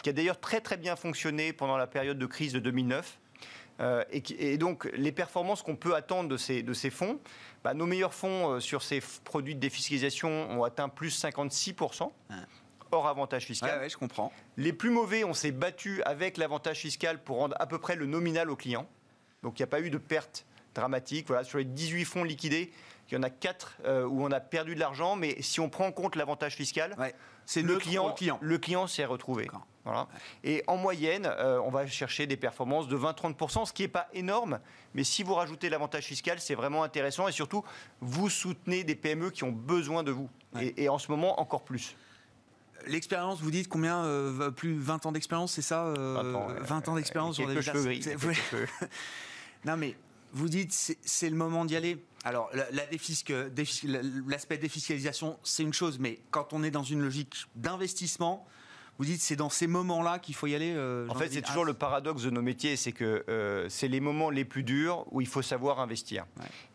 qui 0.02 0.10
a 0.10 0.12
d'ailleurs 0.12 0.40
très 0.40 0.60
très 0.60 0.76
bien 0.76 0.96
fonctionné 0.96 1.52
pendant 1.52 1.76
la 1.76 1.86
période 1.86 2.18
de 2.18 2.26
crise 2.26 2.52
de 2.52 2.58
2009. 2.58 3.18
Euh, 3.80 4.04
et, 4.10 4.56
donc, 4.58 4.88
les 4.94 5.12
performances 5.12 5.62
qu'on 5.62 5.76
peut 5.76 5.94
attendre 5.94 6.28
de 6.28 6.36
ces, 6.36 6.62
de 6.62 6.72
ces 6.72 6.90
fonds, 6.90 7.18
bah, 7.64 7.74
nos 7.74 7.86
meilleurs 7.86 8.14
fonds 8.14 8.52
euh, 8.52 8.60
sur 8.60 8.82
ces 8.82 9.00
produits 9.24 9.54
de 9.54 9.60
défiscalisation 9.60 10.50
ont 10.50 10.64
atteint 10.64 10.88
plus 10.88 11.22
56%. 11.22 12.10
Hors 12.92 13.08
avantage 13.08 13.46
fiscal. 13.46 13.80
Ouais, 13.80 13.88
je 13.88 13.96
comprends. 13.96 14.32
Les 14.56 14.72
plus 14.72 14.90
mauvais, 14.90 15.24
on 15.24 15.34
s'est 15.34 15.50
battu 15.50 16.02
avec 16.04 16.36
l'avantage 16.36 16.78
fiscal 16.78 17.22
pour 17.22 17.38
rendre 17.38 17.56
à 17.58 17.66
peu 17.66 17.78
près 17.78 17.96
le 17.96 18.06
nominal 18.06 18.50
au 18.50 18.56
client. 18.56 18.86
Donc 19.42 19.58
il 19.58 19.62
n'y 19.62 19.64
a 19.64 19.68
pas 19.68 19.80
eu 19.80 19.90
de 19.90 19.98
perte 19.98 20.46
dramatique. 20.74 21.26
Voilà, 21.26 21.42
sur 21.42 21.58
les 21.58 21.64
18 21.64 22.04
fonds 22.04 22.22
liquidés, 22.22 22.72
il 23.10 23.14
y 23.14 23.16
en 23.16 23.22
a 23.22 23.30
4 23.30 23.78
euh, 23.84 24.06
où 24.06 24.24
on 24.24 24.30
a 24.30 24.40
perdu 24.40 24.74
de 24.74 24.80
l'argent, 24.80 25.16
mais 25.16 25.40
si 25.42 25.60
on 25.60 25.68
prend 25.68 25.86
en 25.86 25.92
compte 25.92 26.16
l'avantage 26.16 26.54
fiscal, 26.54 26.96
c'est 27.46 27.62
le 27.62 27.76
client, 27.76 28.12
client. 28.12 28.38
Le 28.40 28.58
client 28.58 28.86
s'est 28.86 29.04
retrouvé. 29.04 29.48
Et 30.42 30.62
en 30.66 30.76
moyenne, 30.76 31.26
euh, 31.26 31.60
on 31.60 31.70
va 31.70 31.86
chercher 31.86 32.26
des 32.26 32.36
performances 32.36 32.88
de 32.88 32.96
20-30%, 32.96 33.66
ce 33.66 33.72
qui 33.72 33.82
n'est 33.82 33.88
pas 33.88 34.08
énorme, 34.14 34.58
mais 34.94 35.04
si 35.04 35.22
vous 35.22 35.34
rajoutez 35.34 35.68
l'avantage 35.68 36.04
fiscal, 36.04 36.40
c'est 36.40 36.54
vraiment 36.54 36.82
intéressant 36.82 37.28
et 37.28 37.32
surtout, 37.32 37.64
vous 38.00 38.30
soutenez 38.30 38.84
des 38.84 38.94
PME 38.94 39.30
qui 39.30 39.44
ont 39.44 39.52
besoin 39.52 40.02
de 40.02 40.10
vous. 40.10 40.28
Et, 40.60 40.88
en 40.88 40.98
ce 40.98 41.10
moment, 41.10 41.40
encore 41.40 41.64
plus. 41.64 41.96
L'expérience, 42.86 43.40
vous 43.40 43.50
dites 43.50 43.68
combien 43.68 44.04
euh, 44.04 44.50
Plus 44.50 44.78
20 44.78 45.06
ans 45.06 45.12
d'expérience, 45.12 45.52
c'est 45.52 45.62
ça 45.62 45.84
20 45.84 45.96
euh, 45.96 46.80
ans, 46.86 46.94
d'expérience 46.94 47.36
sur 47.36 47.48
des 47.48 47.54
Non, 49.64 49.76
mais 49.76 49.96
vous 50.32 50.48
dites 50.48 50.72
c'est 50.72 51.30
le 51.30 51.36
moment 51.36 51.64
d'y 51.64 51.76
aller. 51.76 52.04
Alors, 52.24 52.50
l'aspect 54.26 54.58
défiscalisation, 54.58 55.38
c'est 55.42 55.62
une 55.62 55.72
chose, 55.72 55.98
mais 55.98 56.20
quand 56.30 56.52
on 56.52 56.62
est 56.62 56.70
dans 56.70 56.82
une 56.82 57.00
logique 57.00 57.46
d'investissement, 57.54 58.46
vous 58.98 59.04
dites 59.04 59.20
c'est 59.20 59.36
dans 59.36 59.48
ces 59.48 59.66
moments-là 59.66 60.18
qu'il 60.18 60.34
faut 60.34 60.46
y 60.46 60.54
aller 60.54 60.72
euh, 60.76 61.06
En 61.08 61.14
fait, 61.14 61.32
c'est 61.32 61.42
toujours 61.42 61.64
le 61.64 61.74
paradoxe 61.74 62.22
de 62.22 62.30
nos 62.30 62.42
métiers, 62.42 62.76
c'est 62.76 62.92
que 62.92 63.24
euh, 63.28 63.68
c'est 63.68 63.88
les 63.88 64.00
moments 64.00 64.30
les 64.30 64.44
plus 64.44 64.62
durs 64.62 65.04
où 65.10 65.20
il 65.20 65.26
faut 65.26 65.42
savoir 65.42 65.80
investir. 65.80 66.26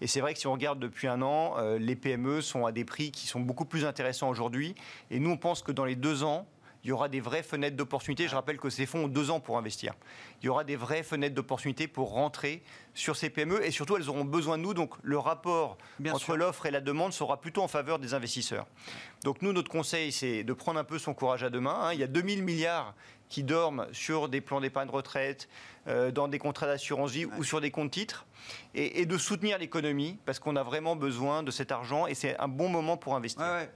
Et 0.02 0.08
c'est 0.08 0.20
vrai 0.20 0.34
que 0.34 0.40
si 0.40 0.48
on 0.48 0.54
regarde 0.54 0.80
depuis 0.80 1.08
un 1.08 1.22
an, 1.22 1.56
euh, 1.58 1.78
les 1.78 1.96
PME 1.96 2.42
sont 2.42 2.66
à 2.66 2.72
des 2.72 2.84
prix 2.86 3.12
qui 3.12 3.28
sont 3.28 3.40
beaucoup 3.40 3.66
plus 3.66 3.86
intéressants 3.86 4.30
aujourd'hui. 4.30 4.76
Et 5.12 5.20
nous, 5.20 5.32
on 5.32 5.38
pense 5.38 5.62
que 5.62 5.72
dans 5.72 5.86
les 5.86 5.96
deux 5.96 6.24
ans, 6.24 6.48
il 6.90 6.94
y 6.94 6.94
aura 6.94 7.08
des 7.08 7.20
vraies 7.20 7.44
fenêtres 7.44 7.78
d'opportunité. 7.78 8.28
Je 8.28 8.34
rappelle 8.34 8.58
que 8.58 8.72
ces 8.72 8.88
fonds 8.88 9.04
ont 9.04 9.08
deux 9.08 9.30
ans 9.30 9.40
pour 9.40 9.60
investir. 9.60 9.94
Il 10.42 10.48
y 10.48 10.50
aura 10.50 10.64
des 10.64 10.76
vraies 10.76 11.04
fenêtres 11.04 11.36
d'opportunité 11.36 11.88
pour 11.88 12.10
rentrer 12.14 12.64
sur 12.96 13.16
ces 13.16 13.30
PME 13.30 13.64
et 13.64 13.70
surtout 13.70 13.96
elles 13.96 14.10
auront 14.10 14.26
besoin 14.26 14.58
de 14.58 14.64
nous. 14.64 14.74
Donc 14.74 14.96
le 15.04 15.20
rapport 15.20 15.78
entre 16.12 16.36
l'offre 16.36 16.66
et 16.66 16.72
la 16.72 16.82
demande 16.82 17.14
sera 17.14 17.40
plutôt 17.40 17.62
en 17.62 17.68
faveur 17.68 18.00
des 18.00 18.16
investisseurs. 18.16 18.66
Donc 19.24 19.44
nous, 19.44 19.54
notre 19.54 19.70
conseil, 19.70 20.12
c'est 20.12 20.44
de 20.44 20.52
prendre 20.52 20.80
un 20.80 20.84
peu 20.84 20.98
son 20.98 21.14
courage 21.14 21.44
à 21.44 21.52
deux 21.52 21.60
mains. 21.60 21.80
Hein. 21.80 21.94
Il 21.94 22.00
y 22.00 22.04
a 22.04 22.08
2000 22.08 22.42
milliards 22.42 22.96
qui 23.30 23.44
dorment 23.44 23.86
sur 23.92 24.28
des 24.28 24.42
plans 24.42 24.60
d'épargne 24.60 24.90
retraite, 24.90 25.48
euh, 25.86 26.10
dans 26.10 26.28
des 26.28 26.40
contrats 26.40 26.66
d'assurance 26.66 27.12
vie 27.12 27.26
ou 27.26 27.44
sur 27.44 27.62
des 27.62 27.70
comptes 27.70 27.92
titres, 27.92 28.26
et, 28.74 29.06
de 29.06 29.18
soutenir 29.20 29.60
l'économie 29.60 30.18
parce 30.26 30.40
qu'on 30.40 30.56
a 30.56 30.64
vraiment 30.64 30.96
besoin 30.96 31.44
de 31.44 31.52
cet 31.52 31.72
argent 31.72 32.08
et 32.08 32.16
c'est 32.16 32.36
un 32.40 32.48
bon 32.48 32.68
moment 32.68 32.98
pour 32.98 33.16
investir 33.16 33.68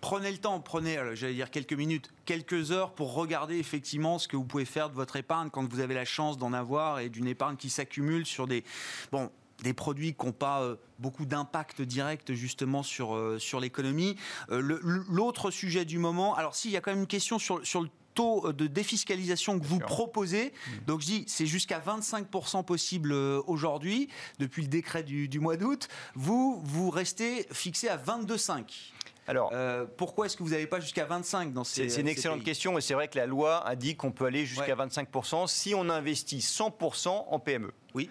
prenez 0.00 0.30
le 0.30 0.38
temps, 0.38 0.60
prenez, 0.60 0.98
j'allais 1.14 1.34
dire 1.34 1.50
quelques 1.50 1.72
minutes, 1.72 2.10
quelques 2.24 2.72
heures 2.72 2.92
pour 2.92 3.14
regarder 3.14 3.58
effectivement 3.58 4.18
ce 4.18 4.28
que 4.28 4.36
vous 4.36 4.44
pouvez 4.44 4.64
faire 4.64 4.90
de 4.90 4.94
votre 4.94 5.16
épargne 5.16 5.50
quand 5.50 5.66
vous 5.70 5.80
avez 5.80 5.94
la 5.94 6.04
chance 6.04 6.38
d'en 6.38 6.52
avoir 6.52 7.00
et 7.00 7.08
d'une 7.08 7.26
épargne 7.26 7.56
qui 7.56 7.70
s'accumule 7.70 8.26
sur 8.26 8.46
des... 8.46 8.64
Bon, 9.12 9.30
des 9.62 9.72
produits 9.72 10.14
qui 10.14 10.26
n'ont 10.26 10.32
pas 10.32 10.62
euh, 10.62 10.76
beaucoup 10.98 11.24
d'impact 11.24 11.82
direct 11.82 12.34
justement 12.34 12.82
sur, 12.82 13.14
euh, 13.14 13.38
sur 13.38 13.60
l'économie. 13.60 14.16
L'autre 14.50 15.50
sujet 15.50 15.84
du 15.84 15.98
moment, 15.98 16.34
alors 16.34 16.54
s'il 16.54 16.70
y 16.70 16.76
a 16.76 16.80
quand 16.80 16.90
même 16.90 17.00
une 17.00 17.06
question 17.06 17.38
sur, 17.38 17.66
sur 17.66 17.80
le 17.80 17.88
taux 18.14 18.52
de 18.52 18.66
défiscalisation 18.66 19.60
que 19.60 19.64
vous 19.64 19.78
proposez. 19.78 20.46
Mmh. 20.46 20.70
Donc 20.86 21.00
je 21.02 21.06
dis, 21.06 21.24
c'est 21.28 21.46
jusqu'à 21.46 21.78
25% 21.78 22.64
possible 22.64 23.12
aujourd'hui, 23.12 24.08
depuis 24.38 24.62
le 24.62 24.68
décret 24.68 25.02
du, 25.02 25.28
du 25.28 25.38
mois 25.38 25.56
d'août. 25.56 25.88
Vous, 26.14 26.60
vous 26.64 26.90
restez 26.90 27.46
fixé 27.52 27.88
à 27.88 27.98
22,5. 27.98 28.92
Alors, 29.28 29.50
euh, 29.52 29.86
pourquoi 29.96 30.26
est-ce 30.26 30.36
que 30.36 30.42
vous 30.42 30.50
n'avez 30.50 30.66
pas 30.66 30.80
jusqu'à 30.80 31.04
25 31.04 31.52
dans 31.52 31.64
ces 31.64 31.88
C'est 31.88 32.00
une 32.00 32.08
excellente 32.08 32.44
question 32.44 32.78
et 32.78 32.80
c'est 32.80 32.94
vrai 32.94 33.08
que 33.08 33.18
la 33.18 33.26
loi 33.26 33.68
indique 33.68 33.98
qu'on 33.98 34.12
peut 34.12 34.26
aller 34.26 34.46
jusqu'à 34.46 34.74
25% 34.74 35.48
si 35.48 35.74
on 35.74 35.88
investit 35.88 36.38
100% 36.38 37.08
en 37.08 37.38
PME. 37.38 37.72
Oui. 37.94 38.08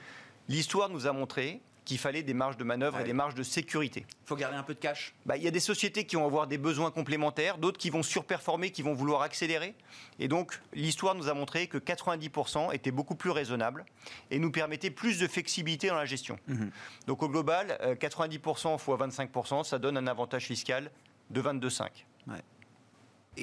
L'histoire 0.48 0.90
nous 0.90 1.08
a 1.08 1.12
montré 1.14 1.62
qu'il 1.86 2.00
fallait 2.00 2.24
des 2.24 2.34
marges 2.34 2.58
de 2.58 2.64
manœuvre 2.64 3.00
et 3.00 3.04
des 3.04 3.14
marges 3.14 3.36
de 3.36 3.44
sécurité. 3.44 4.06
Il 4.10 4.28
faut 4.28 4.36
garder 4.36 4.58
un 4.58 4.64
peu 4.64 4.74
de 4.74 4.80
cash 4.80 5.14
bah, 5.26 5.38
Il 5.38 5.44
y 5.44 5.48
a 5.48 5.52
des 5.52 5.60
sociétés 5.60 6.06
qui 6.06 6.16
vont 6.16 6.26
avoir 6.26 6.48
des 6.48 6.58
besoins 6.58 6.92
complémentaires, 6.92 7.60
d'autres 7.60 7.78
qui 7.78 7.92
vont 7.92 8.04
surperformer, 8.04 8.72
qui 8.72 8.82
vont 8.82 8.94
vouloir 8.94 9.22
accélérer. 9.22 9.76
Et 10.20 10.28
donc, 10.28 10.60
l'histoire 10.74 11.14
nous 11.14 11.30
a 11.30 11.34
montré 11.34 11.68
que 11.68 11.78
90% 11.78 12.74
était 12.74 12.92
beaucoup 12.92 13.16
plus 13.16 13.30
raisonnable 13.30 13.86
et 14.32 14.40
nous 14.40 14.52
permettait 14.52 14.90
plus 14.90 15.20
de 15.20 15.28
flexibilité 15.28 15.88
dans 15.88 15.96
la 15.96 16.06
gestion. 16.06 16.40
Mhm. 16.48 16.72
Donc, 17.06 17.22
au 17.22 17.30
global, 17.30 17.78
90% 18.00 18.78
fois 18.80 18.98
25%, 18.98 19.64
ça 19.64 19.78
donne 19.78 19.98
un 19.98 20.08
avantage 20.08 20.46
fiscal 20.46 20.90
de 21.30 21.42
22,5. 21.42 21.90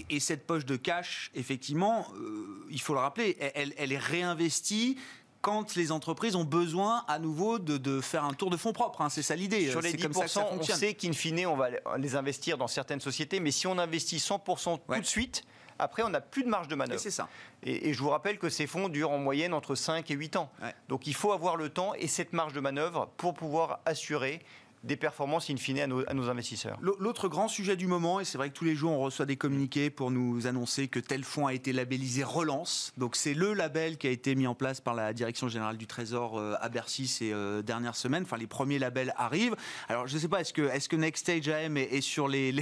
Et, 0.08 0.20
cette 0.20 0.46
poche 0.46 0.64
de 0.64 0.76
cash, 0.76 1.30
effectivement, 1.34 2.06
euh, 2.16 2.66
il 2.70 2.80
faut 2.80 2.94
le 2.94 3.00
rappeler, 3.00 3.36
elle, 3.54 3.92
est 3.92 3.98
réinvestie 3.98 4.96
quand 5.42 5.74
les 5.76 5.92
entreprises 5.92 6.34
ont 6.34 6.44
besoin 6.44 7.04
à 7.08 7.18
nouveau 7.18 7.58
de, 7.58 8.00
faire 8.00 8.24
un 8.24 8.32
tour 8.32 8.48
de 8.48 8.56
fonds 8.56 8.72
propres. 8.72 9.02
Hein. 9.02 9.10
c'est 9.10 9.22
ça 9.22 9.36
l'idée. 9.36 9.68
Sur 9.68 9.82
les 9.82 9.92
10%, 9.92 10.02
comme 10.02 10.28
ça 10.28 10.48
on 10.50 10.62
sait 10.62 10.94
qu'in 10.94 11.12
fine, 11.12 11.46
on 11.46 11.56
va 11.56 11.68
les 11.98 12.16
investir 12.16 12.56
dans 12.56 12.68
certaines 12.68 13.00
sociétés, 13.00 13.38
mais 13.38 13.50
si 13.50 13.66
on 13.66 13.78
investit 13.78 14.16
100% 14.16 14.78
tout 14.88 15.00
de 15.00 15.04
suite, 15.04 15.44
après, 15.78 16.02
on 16.02 16.10
n'a 16.10 16.20
plus 16.20 16.44
de 16.44 16.48
marge 16.48 16.68
de 16.68 16.74
manœuvre. 16.74 17.00
c'est 17.00 17.10
ça. 17.10 17.28
Et, 17.62 17.92
je 17.92 17.98
vous 17.98 18.10
rappelle 18.10 18.38
que 18.38 18.48
ces 18.48 18.66
fonds 18.66 18.88
durent 18.88 19.10
en 19.10 19.18
moyenne 19.18 19.52
entre 19.52 19.74
5 19.74 20.10
et 20.10 20.14
8 20.14 20.36
ans. 20.36 20.50
Donc 20.88 21.06
il 21.06 21.14
faut 21.14 21.32
avoir 21.32 21.56
le 21.56 21.68
temps 21.68 21.94
et 21.94 22.06
cette 22.06 22.32
marge 22.32 22.52
de 22.52 22.60
manœuvre 22.60 23.10
pour 23.16 23.34
pouvoir 23.34 23.80
assurer 23.84 24.40
des 24.82 24.96
performances 24.96 25.50
in 25.50 25.56
fine 25.56 25.80
à 25.80 25.86
nos, 25.86 26.28
investisseurs. 26.28 26.78
L'autre 26.80 27.28
grand 27.28 27.48
sujet 27.48 27.76
du 27.76 27.86
moment, 27.86 28.20
et 28.20 28.24
c'est 28.24 28.38
vrai 28.38 28.50
que 28.50 28.54
tous 28.54 28.64
les 28.64 28.74
jours 28.74 28.92
on 28.92 29.00
reçoit 29.00 29.26
des 29.26 29.36
communiqués 29.36 29.90
pour 29.90 30.10
nous 30.10 30.46
annoncer 30.46 30.88
que 30.88 30.98
tel 30.98 31.24
fonds 31.24 31.46
a 31.46 31.54
été 31.54 31.72
labellisé 31.72 32.22
Relance. 32.24 32.92
Donc 32.96 33.16
c'est 33.16 33.34
le 33.34 33.54
label 33.54 33.96
qui 33.96 34.06
a 34.06 34.10
été 34.10 34.34
mis 34.34 34.46
en 34.46 34.54
place 34.54 34.80
par 34.80 34.94
la 34.94 35.12
Direction 35.12 35.48
générale 35.48 35.76
du 35.76 35.86
Trésor 35.86 36.38
euh, 36.38 36.54
à 36.60 36.68
Bercy 36.68 37.06
ces 37.06 37.32
euh, 37.32 37.62
dernières 37.62 37.96
semaines. 37.96 38.24
Enfin 38.24 38.36
les 38.36 38.46
premiers 38.46 38.78
labels 38.78 39.12
arrivent. 39.16 39.56
Alors 39.88 40.06
je 40.06 40.14
ne 40.14 40.20
sais 40.20 40.28
pas, 40.28 40.40
est-ce 40.40 40.52
que, 40.52 40.96
Next 40.96 41.22
Stage 41.22 41.48
AM 41.48 41.76
est, 41.76 42.00
sur, 42.00 42.28
les, 42.32 42.54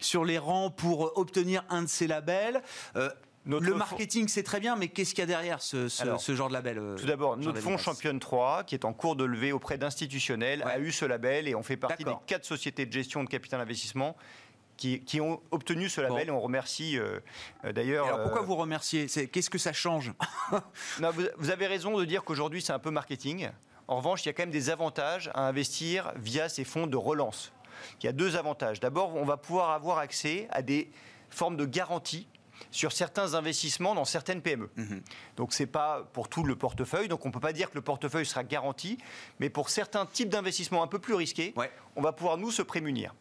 sur 0.00 0.24
les 0.24 0.38
rangs 0.38 0.70
pour 0.70 1.16
obtenir 1.18 1.64
un 1.68 1.82
de 1.82 1.88
ces 1.88 2.06
labels? 2.06 2.62
Euh, 2.96 3.10
le 3.46 3.74
marketing, 3.74 4.28
c'est 4.28 4.42
très 4.42 4.60
bien, 4.60 4.76
mais 4.76 4.88
qu'est-ce 4.88 5.10
qu'il 5.14 5.20
y 5.20 5.22
a 5.22 5.26
derrière 5.26 5.60
ce, 5.60 5.88
genre 5.88 6.48
de 6.48 6.52
label 6.52 6.78
euh, 6.78 6.96
Tout 6.96 7.06
d'abord, 7.06 7.36
notre 7.36 7.60
fonds 7.60 7.76
Championne 7.76 8.18
3, 8.18 8.64
qui 8.64 8.74
est 8.74 8.84
en 8.84 8.92
cours 8.92 9.16
de 9.16 9.24
levée 9.24 9.52
auprès 9.52 9.78
d'institutionnels, 9.78 10.62
a 10.62 10.78
eu 10.78 10.92
ce 10.92 11.04
label 11.04 11.48
et 11.48 11.54
on 11.54 11.62
fait 11.62 11.76
partie 11.76 12.04
des 12.04 12.14
quatre 12.26 12.44
sociétés 12.44 12.86
de 12.86 12.92
gestion 12.92 13.24
de 13.24 13.28
capital 13.28 13.60
investissement 13.60 14.16
qui, 14.76 15.20
ont 15.20 15.40
obtenu 15.50 15.88
ce 15.88 16.00
label 16.00 16.28
et 16.28 16.30
on 16.30 16.40
remercie 16.40 16.98
euh, 16.98 17.20
euh, 17.64 17.72
d'ailleurs. 17.72 18.06
Alors 18.06 18.22
pourquoi 18.22 18.42
vous 18.42 18.56
remerciez? 18.56 19.06
Qu'est-ce 19.06 19.50
que 19.50 19.58
ça 19.58 19.72
change? 19.72 20.12
Vous, 21.38 21.50
avez 21.50 21.66
raison 21.66 21.96
de 21.96 22.04
dire 22.04 22.24
qu'aujourd'hui 22.24 22.62
c'est 22.62 22.72
un 22.72 22.78
peu 22.78 22.90
marketing. 22.90 23.50
En 23.86 23.96
revanche, 23.96 24.24
il 24.24 24.26
y 24.26 24.28
a 24.30 24.32
quand 24.32 24.42
même 24.42 24.50
des 24.50 24.70
avantages 24.70 25.30
à 25.34 25.46
investir 25.46 26.12
via 26.16 26.48
ces 26.48 26.64
fonds 26.64 26.86
de 26.86 26.96
relance. 26.96 27.52
Il 28.00 28.06
y 28.06 28.08
a 28.08 28.12
deux 28.12 28.36
avantages. 28.36 28.80
D'abord, 28.80 29.14
on 29.14 29.24
va 29.24 29.36
pouvoir 29.36 29.70
avoir 29.70 29.98
accès 29.98 30.48
à 30.50 30.62
des 30.62 30.90
formes 31.28 31.56
de 31.56 31.66
garanties 31.66 32.26
sur 32.70 32.92
certains 32.92 33.34
investissements 33.34 33.94
dans 33.94 34.04
certaines 34.04 34.42
PME. 34.42 34.70
Mhm. 34.76 35.02
Donc 35.36 35.52
ce 35.52 35.62
n'est 35.62 35.66
pas 35.66 36.08
pour 36.12 36.28
tout 36.28 36.44
le 36.44 36.56
portefeuille, 36.56 37.08
donc 37.08 37.24
on 37.24 37.28
ne 37.28 37.32
peut 37.32 37.40
pas 37.40 37.52
dire 37.52 37.70
que 37.70 37.74
le 37.74 37.82
portefeuille 37.82 38.26
sera 38.26 38.44
garanti, 38.44 38.98
mais 39.40 39.50
pour 39.50 39.70
certains 39.70 40.06
types 40.06 40.28
d'investissements 40.28 40.82
un 40.82 40.86
peu 40.86 40.98
plus 40.98 41.14
risqués, 41.14 41.54
on 41.96 42.02
va 42.02 42.12
pouvoir 42.12 42.36
nous 42.36 42.50
se 42.50 42.62
prémunir. 42.62 43.14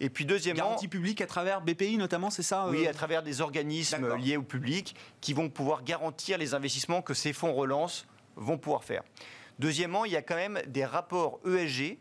Et 0.00 0.10
puis 0.10 0.26
deuxièmement, 0.26 0.64
garantie 0.64 0.88
publique 0.88 1.20
à 1.20 1.26
travers 1.26 1.62
BPI 1.62 1.96
notamment, 1.96 2.30
c'est 2.30 2.42
ça 2.42 2.66
Oui, 2.68 2.86
euh 2.86 2.90
à 2.90 2.92
travers 2.92 3.22
des 3.22 3.40
organismes 3.40 4.16
liés 4.16 4.36
au 4.36 4.42
public 4.42 4.94
qui 5.20 5.32
vont 5.32 5.48
pouvoir 5.48 5.82
garantir 5.82 6.36
les 6.36 6.54
investissements 6.54 7.00
que 7.02 7.14
ces 7.14 7.32
fonds 7.32 7.54
relance 7.54 8.06
vont 8.36 8.58
pouvoir 8.58 8.84
faire. 8.84 9.02
Deuxièmement, 9.58 10.04
il 10.04 10.12
y 10.12 10.16
a 10.16 10.22
quand 10.22 10.36
même 10.36 10.60
des 10.66 10.84
rapports 10.84 11.40
ESG 11.46 11.98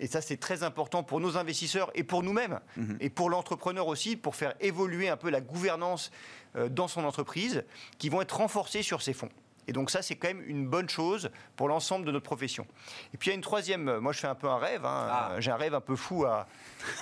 et 0.00 0.06
ça, 0.06 0.22
c'est 0.22 0.38
très 0.38 0.62
important 0.62 1.02
pour 1.02 1.20
nos 1.20 1.36
investisseurs 1.36 1.90
et 1.94 2.02
pour 2.02 2.22
nous-mêmes, 2.22 2.58
mhm. 2.76 2.96
et 3.00 3.10
pour 3.10 3.28
l'entrepreneur 3.28 3.86
aussi, 3.86 4.16
pour 4.16 4.34
faire 4.34 4.54
évoluer 4.58 5.10
un 5.10 5.16
peu 5.18 5.28
la 5.28 5.42
gouvernance 5.42 6.10
euh, 6.56 6.70
dans 6.70 6.88
son 6.88 7.04
entreprise, 7.04 7.64
qui 7.98 8.08
vont 8.08 8.22
être 8.22 8.38
renforcés 8.38 8.82
sur 8.82 9.02
ces 9.02 9.12
fonds. 9.12 9.28
Et 9.68 9.72
donc 9.72 9.90
ça, 9.90 10.00
c'est 10.00 10.16
quand 10.16 10.28
même 10.28 10.42
une 10.46 10.66
bonne 10.66 10.88
chose 10.88 11.30
pour 11.54 11.68
l'ensemble 11.68 12.06
de 12.06 12.10
notre 12.10 12.24
profession. 12.24 12.66
Et 13.12 13.18
puis 13.18 13.28
il 13.28 13.30
y 13.30 13.34
a 13.34 13.36
une 13.36 13.42
troisième, 13.42 13.88
euh, 13.88 14.00
moi 14.00 14.12
je 14.12 14.20
fais 14.20 14.26
un 14.26 14.34
peu 14.34 14.48
un 14.48 14.58
rêve, 14.58 14.86
hein, 14.86 15.08
ah. 15.10 15.34
j'ai 15.38 15.50
un 15.50 15.56
rêve 15.56 15.74
un 15.74 15.82
peu 15.82 15.96
fou 15.96 16.24
à, 16.24 16.48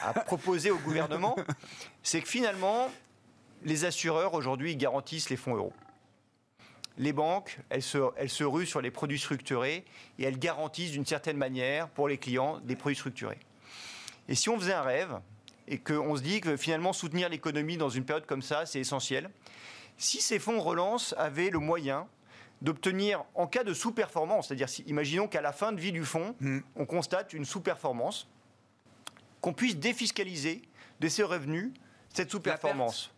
à 0.02 0.12
proposer 0.24 0.72
au 0.72 0.78
gouvernement, 0.78 1.36
c'est 2.02 2.20
que 2.20 2.28
finalement, 2.28 2.90
les 3.62 3.84
assureurs 3.84 4.34
aujourd'hui 4.34 4.76
garantissent 4.76 5.30
les 5.30 5.36
fonds 5.36 5.54
euros 5.54 5.72
les 6.98 7.12
banques, 7.12 7.58
elles 7.70 7.82
se, 7.82 8.44
ruent 8.44 8.66
sur 8.66 8.80
les 8.80 8.90
produits 8.90 9.18
structurés 9.18 9.84
et 10.18 10.24
elles 10.24 10.38
garantissent 10.38 10.90
d'une 10.90 11.06
certaine 11.06 11.36
manière 11.36 11.88
pour 11.88 12.08
les 12.08 12.18
clients 12.18 12.58
des 12.58 12.76
produits 12.76 12.96
structurés. 12.96 13.38
Et 14.28 14.34
si 14.34 14.48
on 14.48 14.58
faisait 14.58 14.74
un 14.74 14.82
rêve 14.82 15.20
et 15.68 15.78
qu'on 15.78 16.16
se 16.16 16.22
dit 16.22 16.40
que 16.40 16.56
finalement 16.56 16.92
soutenir 16.92 17.28
l'économie 17.28 17.76
dans 17.76 17.88
une 17.88 18.04
période 18.04 18.26
comme 18.26 18.42
ça, 18.42 18.66
c'est 18.66 18.80
essentiel, 18.80 19.30
si 19.96 20.20
ces 20.20 20.38
fonds 20.38 20.60
relance 20.60 21.14
avaient 21.16 21.50
le 21.50 21.58
moyen 21.58 22.06
d'obtenir 22.62 23.24
en 23.34 23.46
cas 23.46 23.62
de 23.62 23.72
sous-performance, 23.72 24.48
c'est-à-dire 24.48 24.68
imaginons 24.86 25.28
qu'à 25.28 25.40
la 25.40 25.52
fin 25.52 25.72
de 25.72 25.80
vie 25.80 25.92
du 25.92 26.04
fonds, 26.04 26.34
mmh. 26.40 26.58
on 26.74 26.86
constate 26.86 27.32
une 27.32 27.44
sous-performance, 27.44 28.28
qu'on 29.40 29.52
puisse 29.52 29.76
défiscaliser 29.76 30.62
de 30.98 31.08
ces 31.08 31.22
revenus 31.22 31.72
cette 32.12 32.30
sous-performance 32.30 33.12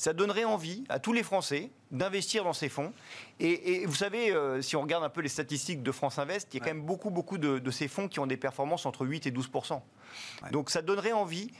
ça 0.00 0.14
donnerait 0.14 0.44
envie 0.44 0.82
à 0.88 0.98
tous 0.98 1.12
les 1.12 1.22
Français 1.22 1.68
d'investir 1.90 2.42
dans 2.42 2.54
ces 2.54 2.70
fonds. 2.70 2.94
Et, 3.38 3.84
vous 3.84 3.94
savez, 3.94 4.30
euh, 4.30 4.62
si 4.62 4.74
on 4.74 4.80
regarde 4.80 5.04
un 5.04 5.10
peu 5.10 5.20
les 5.20 5.28
statistiques 5.28 5.82
de 5.82 5.92
France 5.92 6.18
Invest, 6.18 6.48
il 6.54 6.58
y 6.58 6.62
a 6.62 6.64
quand 6.64 6.72
même 6.72 6.86
beaucoup, 6.86 7.10
beaucoup 7.10 7.36
de, 7.36 7.70
ces 7.70 7.86
fonds 7.86 8.08
qui 8.08 8.18
ont 8.18 8.26
des 8.26 8.38
performances 8.38 8.86
entre 8.86 9.04
8 9.04 9.26
et 9.26 9.30
12% 9.30 9.78
Donc 10.52 10.70
ça 10.70 10.80
donnerait 10.80 11.12
envie 11.12 11.50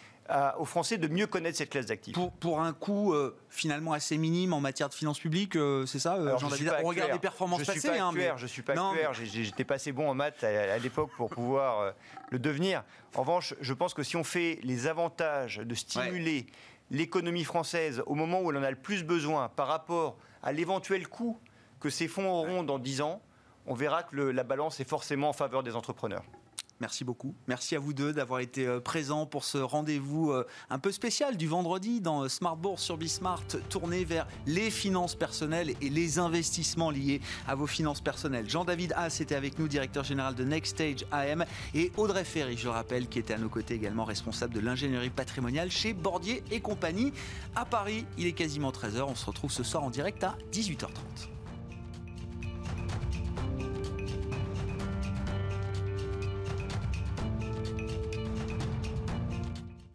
aux 0.59 0.65
Français 0.65 0.97
de 0.97 1.09
mieux 1.09 1.27
connaître 1.27 1.59
cette 1.59 1.69
classe 1.69 1.87
d'actifs. 1.87 2.17
Pour, 2.39 2.61
un 2.61 2.73
coût 2.73 3.13
euh, 3.13 3.37
finalement 3.51 3.93
assez 3.93 4.17
minime 4.17 4.55
en 4.55 4.61
matière 4.61 4.89
de 4.89 4.95
finances 4.95 5.19
publiques, 5.19 5.57
euh, 5.57 5.85
c'est 5.87 5.99
ça 5.99 6.17
Jean 6.39 6.49
On 6.83 6.87
regarde 6.87 7.13
les 7.13 7.19
performances 7.19 7.61
je 7.61 7.67
passées. 7.67 7.81
Suis 7.81 7.89
pas 7.91 8.01
hein, 8.01 8.37
Je 8.37 8.47
suis 8.47 8.63
pas 8.63 8.73
clair, 8.73 9.13
j'étais 9.13 9.65
pas 9.65 9.75
assez 9.75 9.93
bon 9.93 10.09
en 10.09 10.15
maths 10.15 10.45
à, 10.45 10.79
l'époque 10.79 11.11
pour 11.17 11.29
pouvoir 11.29 11.93
le 12.31 12.39
devenir. 12.39 12.85
En 13.17 13.23
revanche, 13.23 13.55
je 13.61 13.75
pense 13.75 13.93
que 13.93 14.05
si 14.05 14.17
on 14.17 14.25
fait 14.25 14.61
les 14.63 14.87
avantages 14.87 15.59
de 15.59 15.75
stimuler 15.75 16.47
l'économie 16.91 17.45
française 17.45 18.03
au 18.07 18.15
moment 18.15 18.41
où 18.41 18.51
elle 18.51 18.59
en 18.59 18.63
a 18.63 18.71
le 18.71 18.77
plus 18.77 19.05
besoin 19.05 19.49
par 19.49 19.69
rapport 19.69 20.19
à 20.43 20.53
l'éventuel 20.53 21.09
coût 21.09 21.39
que 21.79 21.91
ces 21.91 22.09
fonds 22.09 22.31
auront 22.31 22.63
dans 22.63 22.79
10 22.79 23.01
ans, 23.01 23.23
on 23.67 23.75
verra 23.75 24.03
que 24.03 24.17
la 24.17 24.45
balance 24.45 24.81
est 24.81 24.89
forcément 24.89 25.31
en 25.31 25.33
faveur 25.33 25.63
des 25.63 25.77
entrepreneurs. 25.77 26.25
Merci 26.81 27.05
beaucoup. 27.05 27.35
Merci 27.47 27.77
à 27.77 27.79
vous 27.79 27.93
deux 27.93 28.15
d'avoir 28.15 28.41
été 28.41 28.67
euh, 28.67 28.81
présents 28.81 29.27
pour 29.27 29.45
ce 29.45 29.59
rendez-vous 29.59 30.31
euh, 30.31 30.47
un 30.71 30.79
peu 30.79 30.91
spécial 30.93 31.37
du 31.37 31.47
vendredi 31.47 32.01
dans 32.01 32.23
euh, 32.23 32.29
Smart 32.29 32.57
Bourse 32.57 32.83
sur 32.83 32.97
Bismart, 32.97 33.43
tourné 33.69 34.07
vers 34.07 34.27
les 34.47 34.71
finances 34.71 35.15
personnelles 35.15 35.75
et 35.83 35.91
les 35.91 36.19
investissements 36.19 36.91
liés 36.91 37.21
à 37.47 37.55
vos 37.55 37.67
finances 37.67 38.01
personnelles. 38.01 38.49
Jean-David 38.49 38.95
Haas 38.97 39.19
était 39.21 39.35
avec 39.35 39.59
nous, 39.59 39.69
directeur 39.69 40.05
général 40.05 40.35
de 40.35 40.43
Next 40.43 40.77
Stage 40.77 41.07
AM, 41.13 41.45
et 41.75 41.93
Audrey 41.99 42.25
Ferry, 42.25 42.57
je 42.57 42.65
le 42.65 42.71
rappelle, 42.71 43.09
qui 43.09 43.19
était 43.19 43.35
à 43.35 43.39
nos 43.39 43.51
côtés 43.51 43.75
également 43.75 44.07
responsable 44.07 44.55
de 44.55 44.61
l'ingénierie 44.61 45.11
patrimoniale 45.11 45.71
chez 45.71 45.93
Bordier 45.93 46.43
et 46.51 46.61
compagnie 46.61 47.13
à 47.57 47.67
Paris. 47.67 48.07
Il 48.17 48.27
est 48.27 48.33
quasiment 48.33 48.71
13h. 48.71 49.03
On 49.03 49.15
se 49.15 49.27
retrouve 49.27 49.53
ce 49.53 49.65
soir 49.65 49.85
en 49.85 49.91
direct 49.91 50.25
à 50.25 50.39
18h30. 50.51 51.40